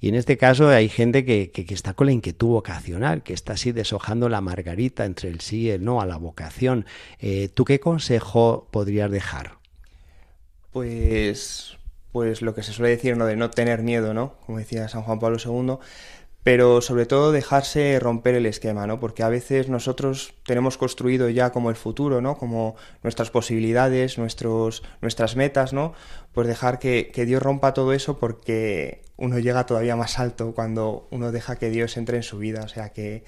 y 0.00 0.08
en 0.08 0.16
este 0.16 0.36
caso 0.36 0.68
hay 0.68 0.88
gente 0.88 1.24
que, 1.24 1.52
que, 1.52 1.72
está 1.72 1.94
con 1.94 2.08
la 2.08 2.12
inquietud 2.12 2.48
vocacional, 2.48 3.22
que 3.22 3.34
está 3.34 3.52
así 3.52 3.70
deshojando 3.70 4.28
la 4.28 4.40
margarita 4.40 5.04
entre 5.04 5.28
el 5.28 5.38
sí 5.38 5.60
y 5.60 5.70
el 5.70 5.84
no 5.84 6.00
a 6.00 6.06
la 6.06 6.16
vocación. 6.16 6.86
Eh, 7.20 7.50
¿Tú 7.54 7.64
qué 7.64 7.78
consejo 7.78 8.66
podrías 8.72 9.12
dejar? 9.12 9.58
Pues 10.72 11.76
pues 12.16 12.40
lo 12.40 12.54
que 12.54 12.62
se 12.62 12.72
suele 12.72 12.96
decir. 12.96 13.14
De 13.14 13.36
no 13.36 13.50
tener 13.50 13.82
miedo, 13.82 14.14
¿no? 14.14 14.36
Como 14.46 14.56
decía 14.56 14.88
San 14.88 15.02
Juan 15.02 15.18
Pablo 15.18 15.36
II, 15.36 15.76
pero 16.46 16.80
sobre 16.80 17.06
todo 17.06 17.32
dejarse 17.32 17.98
romper 17.98 18.36
el 18.36 18.46
esquema, 18.46 18.86
¿no? 18.86 19.00
Porque 19.00 19.24
a 19.24 19.28
veces 19.28 19.68
nosotros 19.68 20.32
tenemos 20.44 20.78
construido 20.78 21.28
ya 21.28 21.50
como 21.50 21.70
el 21.70 21.76
futuro, 21.76 22.20
¿no? 22.20 22.38
Como 22.38 22.76
nuestras 23.02 23.32
posibilidades, 23.32 24.16
nuestros, 24.16 24.84
nuestras 25.00 25.34
metas, 25.34 25.72
¿no? 25.72 25.92
Pues 26.30 26.46
dejar 26.46 26.78
que, 26.78 27.10
que 27.12 27.26
Dios 27.26 27.42
rompa 27.42 27.74
todo 27.74 27.92
eso 27.92 28.20
porque 28.20 29.02
uno 29.16 29.40
llega 29.40 29.66
todavía 29.66 29.96
más 29.96 30.20
alto 30.20 30.54
cuando 30.54 31.08
uno 31.10 31.32
deja 31.32 31.56
que 31.56 31.68
Dios 31.68 31.96
entre 31.96 32.18
en 32.18 32.22
su 32.22 32.38
vida. 32.38 32.62
O 32.62 32.68
sea 32.68 32.90
que 32.90 33.24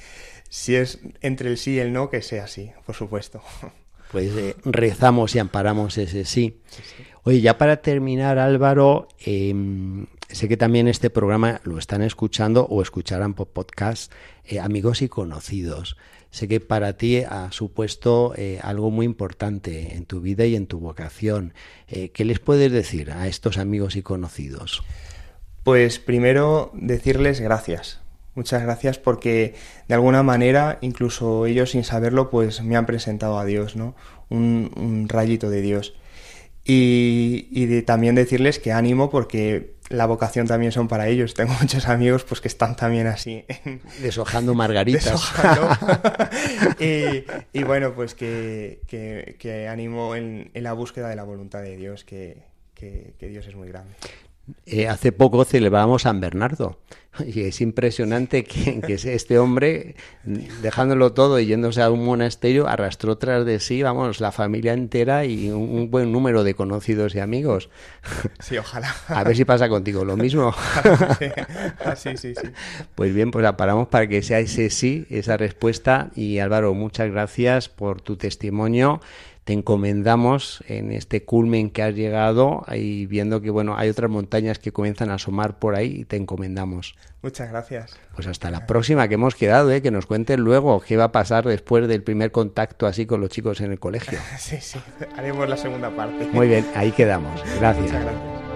si 0.49 0.77
es 0.77 1.01
entre 1.21 1.51
el 1.51 1.59
sí 1.59 1.73
y 1.73 1.79
el 1.81 1.93
no, 1.93 2.11
que 2.11 2.23
sea 2.23 2.45
así, 2.45 2.71
por 2.87 2.95
supuesto. 2.95 3.43
Pues 4.13 4.35
eh, 4.39 4.57
rezamos 4.65 5.35
y 5.35 5.39
amparamos 5.39 5.99
ese 5.99 6.25
sí. 6.25 6.63
sí. 6.71 7.05
Oye, 7.25 7.43
ya 7.43 7.59
para 7.59 7.83
terminar, 7.83 8.39
Álvaro, 8.39 9.07
eh, 9.19 9.53
sé 10.29 10.49
que 10.49 10.57
también 10.57 10.88
este 10.88 11.11
programa 11.11 11.61
lo 11.64 11.79
están 11.79 12.03
escuchando 12.03 12.67
o 12.67 12.83
escucharán 12.83 13.35
por 13.35 13.49
podcast 13.49 14.12
eh, 14.45 14.61
amigos 14.61 15.03
y 15.03 15.09
conocidos. 15.09 15.97
Sé 16.31 16.47
que 16.47 16.61
para 16.61 16.93
ti 16.95 17.23
ha 17.23 17.51
supuesto 17.53 18.35
eh, 18.37 18.61
algo 18.62 18.91
muy 18.91 19.07
importante 19.07 19.95
en 19.95 20.05
tu 20.05 20.21
vida 20.21 20.45
y 20.45 20.57
en 20.57 20.67
tu 20.67 20.79
vocación. 20.79 21.55
Eh, 21.88 22.11
¿Qué 22.11 22.25
les 22.25 22.38
puedes 22.38 22.71
decir 22.71 23.11
a 23.11 23.27
estos 23.29 23.57
amigos 23.57 23.97
y 23.97 24.03
conocidos? 24.03 24.83
Pues 25.64 25.99
primero 25.99 26.71
decirles 26.75 27.41
gracias. 27.41 28.01
Muchas 28.35 28.62
gracias 28.62 28.99
porque 28.99 29.55
de 29.88 29.95
alguna 29.95 30.23
manera, 30.23 30.79
incluso 30.83 31.47
ellos 31.47 31.71
sin 31.71 31.83
saberlo, 31.83 32.31
pues 32.31 32.62
me 32.62 32.77
han 32.77 32.87
presentado 32.87 33.38
a 33.38 33.45
Dios, 33.45 33.75
¿no? 33.75 33.97
Un, 34.29 34.71
un 34.77 35.09
rayito 35.09 35.51
de 35.51 35.62
Dios. 35.62 35.95
Y, 36.64 37.49
y 37.51 37.67
de, 37.67 37.83
también 37.83 38.14
decirles 38.14 38.59
que 38.59 38.73
ánimo 38.73 39.11
porque 39.11 39.78
la 39.88 40.07
vocación 40.07 40.46
también 40.46 40.72
son 40.72 40.88
para 40.88 41.09
ellos. 41.09 41.35
Tengo 41.35 41.55
muchos 41.61 41.88
amigos 41.88 42.24
pues 42.24 42.40
que 42.40 42.48
están 42.48 42.77
también 42.77 43.07
así. 43.07 43.44
Deshojando 44.03 44.55
margaritas. 44.55 45.05
Deshojando. 45.05 45.68
y, 46.81 47.24
y, 47.53 47.62
bueno, 47.64 47.94
pues 47.94 48.14
que, 48.14 48.81
que, 48.87 49.37
que 49.38 49.68
ánimo 49.68 50.14
en, 50.14 50.51
en, 50.55 50.62
la 50.62 50.72
búsqueda 50.72 51.09
de 51.09 51.16
la 51.16 51.24
voluntad 51.24 51.62
de 51.62 51.77
Dios, 51.77 52.05
que, 52.05 52.44
que 52.74 53.14
Dios 53.20 53.46
es 53.46 53.55
muy 53.55 53.68
grande. 53.68 53.94
Eh, 54.67 54.89
hace 54.89 55.13
poco 55.13 55.45
celebramos 55.45 56.03
San 56.03 56.21
Bernardo 56.21 56.79
y 57.27 57.43
es 57.43 57.61
impresionante 57.61 58.45
que, 58.45 58.81
que, 58.81 58.95
este 58.95 59.39
hombre, 59.39 59.97
dejándolo 60.63 61.13
todo 61.13 61.39
y 61.41 61.47
yéndose 61.47 61.83
a 61.83 61.91
un 61.91 62.05
monasterio, 62.05 62.69
arrastró 62.69 63.19
tras 63.19 63.45
de 63.45 63.61
sí, 63.61 63.83
vamos, 63.83 64.21
la 64.21 64.33
familia 64.33 64.73
entera 64.73 65.25
y 65.25 65.51
un, 65.51 65.69
un 65.71 65.91
buen 65.91 66.13
número 66.13 66.45
de 66.45 66.55
conocidos 66.55 67.15
y 67.15 67.21
amigos. 67.21 67.69
Sí, 68.41 68.57
ojalá. 68.57 68.95
A 69.09 69.25
ver 69.25 69.37
si 69.37 69.45
pasa 69.45 69.69
contigo 69.69 70.05
lo 70.05 70.17
mismo. 70.17 70.55
sí, 71.97 72.17
sí, 72.17 72.35
sí. 72.35 72.49
Pues 72.95 73.13
bien, 73.13 73.31
pues 73.31 73.43
la 73.43 73.57
paramos 73.57 73.89
para 73.89 74.07
que 74.07 74.23
sea 74.23 74.39
ese 74.39 74.71
sí, 74.71 75.07
esa 75.11 75.37
respuesta. 75.37 76.11
Y 76.15 76.39
Álvaro, 76.39 76.73
muchas 76.73 77.11
gracias 77.11 77.69
por 77.69 78.01
tu 78.01 78.17
testimonio 78.17 79.01
te 79.49 79.55
encomendamos 79.55 80.63
en 80.69 80.93
este 80.93 81.25
culmen 81.25 81.71
que 81.71 81.83
has 81.83 81.95
llegado 81.95 82.67
y 82.71 83.07
viendo 83.07 83.41
que 83.41 83.49
bueno 83.49 83.79
hay 83.79 83.89
otras 83.89 84.11
montañas 84.11 84.59
que 84.59 84.73
comienzan 84.73 85.09
a 85.09 85.15
asomar 85.15 85.59
por 85.59 85.75
ahí 85.75 86.01
y 86.01 86.05
te 86.05 86.17
encomendamos. 86.17 86.97
Muchas 87.23 87.49
gracias. 87.49 87.97
Pues 88.15 88.27
hasta 88.27 88.51
la 88.51 88.67
próxima 88.67 89.09
que 89.09 89.15
hemos 89.15 89.35
quedado, 89.35 89.71
¿eh? 89.71 89.81
que 89.81 89.91
nos 89.91 90.05
cuentes 90.05 90.39
luego 90.39 90.81
qué 90.81 90.99
va 90.99 91.05
a 91.05 91.13
pasar 91.13 91.47
después 91.47 91.89
del 91.89 92.03
primer 92.03 92.31
contacto 92.31 92.87
así 92.87 93.07
con 93.07 93.23
los 93.23 93.31
chicos 93.31 93.63
en 93.63 93.73
el 93.73 93.81
colegio. 93.81 94.19
sí, 94.39 94.59
sí, 94.61 94.79
haremos 95.17 95.49
la 95.49 95.57
segunda 95.57 95.89
parte. 95.97 96.27
Muy 96.27 96.47
bien, 96.47 96.67
ahí 96.75 96.93
quedamos. 96.93 97.43
Gracias. 97.59 97.87
Muchas 97.87 98.03
gracias. 98.03 98.48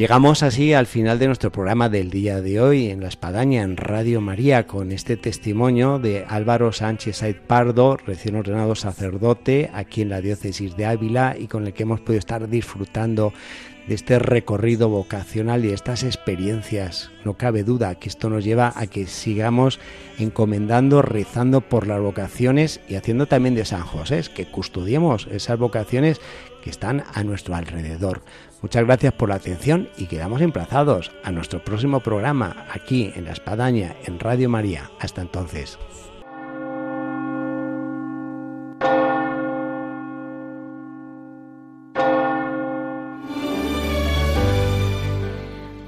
Llegamos 0.00 0.42
así 0.42 0.72
al 0.72 0.86
final 0.86 1.18
de 1.18 1.26
nuestro 1.26 1.52
programa 1.52 1.90
del 1.90 2.08
día 2.08 2.40
de 2.40 2.58
hoy 2.58 2.88
en 2.88 3.02
La 3.02 3.08
Espadaña, 3.08 3.60
en 3.60 3.76
Radio 3.76 4.22
María, 4.22 4.66
con 4.66 4.92
este 4.92 5.18
testimonio 5.18 5.98
de 5.98 6.24
Álvaro 6.26 6.72
Sánchez 6.72 7.16
Said 7.16 7.36
Pardo, 7.46 7.98
recién 7.98 8.34
ordenado 8.34 8.74
sacerdote 8.74 9.70
aquí 9.74 10.00
en 10.00 10.08
la 10.08 10.22
diócesis 10.22 10.74
de 10.74 10.86
Ávila 10.86 11.36
y 11.38 11.48
con 11.48 11.66
el 11.66 11.74
que 11.74 11.82
hemos 11.82 12.00
podido 12.00 12.18
estar 12.18 12.48
disfrutando 12.48 13.34
de 13.86 13.94
este 13.94 14.18
recorrido 14.18 14.88
vocacional 14.88 15.64
y 15.66 15.68
de 15.68 15.74
estas 15.74 16.02
experiencias. 16.02 17.10
No 17.26 17.34
cabe 17.34 17.62
duda 17.62 17.94
que 17.96 18.08
esto 18.08 18.30
nos 18.30 18.42
lleva 18.42 18.72
a 18.76 18.86
que 18.86 19.06
sigamos 19.06 19.80
encomendando, 20.18 21.02
rezando 21.02 21.60
por 21.60 21.86
las 21.86 22.00
vocaciones 22.00 22.80
y 22.88 22.94
haciendo 22.94 23.26
también 23.26 23.54
de 23.54 23.66
San 23.66 23.82
José, 23.82 24.22
que 24.34 24.46
custodiemos 24.46 25.28
esas 25.30 25.58
vocaciones 25.58 26.22
que 26.62 26.70
están 26.70 27.04
a 27.14 27.24
nuestro 27.24 27.54
alrededor. 27.54 28.22
Muchas 28.62 28.84
gracias 28.84 29.14
por 29.14 29.28
la 29.28 29.36
atención 29.36 29.88
y 29.96 30.06
quedamos 30.06 30.40
emplazados 30.42 31.10
a 31.24 31.30
nuestro 31.30 31.64
próximo 31.64 32.00
programa 32.00 32.66
aquí 32.72 33.12
en 33.14 33.24
La 33.24 33.32
Espadaña, 33.32 33.96
en 34.04 34.20
Radio 34.20 34.50
María. 34.50 34.90
Hasta 35.00 35.22
entonces. 35.22 35.78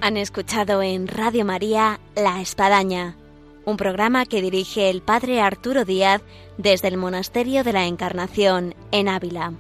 Han 0.01 0.17
escuchado 0.17 0.83
en 0.83 1.07
Radio 1.07 1.45
María 1.45 2.01
La 2.17 2.41
Espadaña, 2.41 3.17
un 3.65 3.77
programa 3.77 4.27
que 4.27 4.43
dirige 4.43 4.91
el 4.91 5.01
Padre 5.01 5.41
Arturo 5.41 5.85
Díaz 5.85 6.23
desde 6.59 6.89
el 6.89 6.97
Monasterio 6.97 7.63
de 7.63 7.73
la 7.73 7.87
Encarnación, 7.87 8.75
en 8.91 9.09
Ávila. 9.09 9.53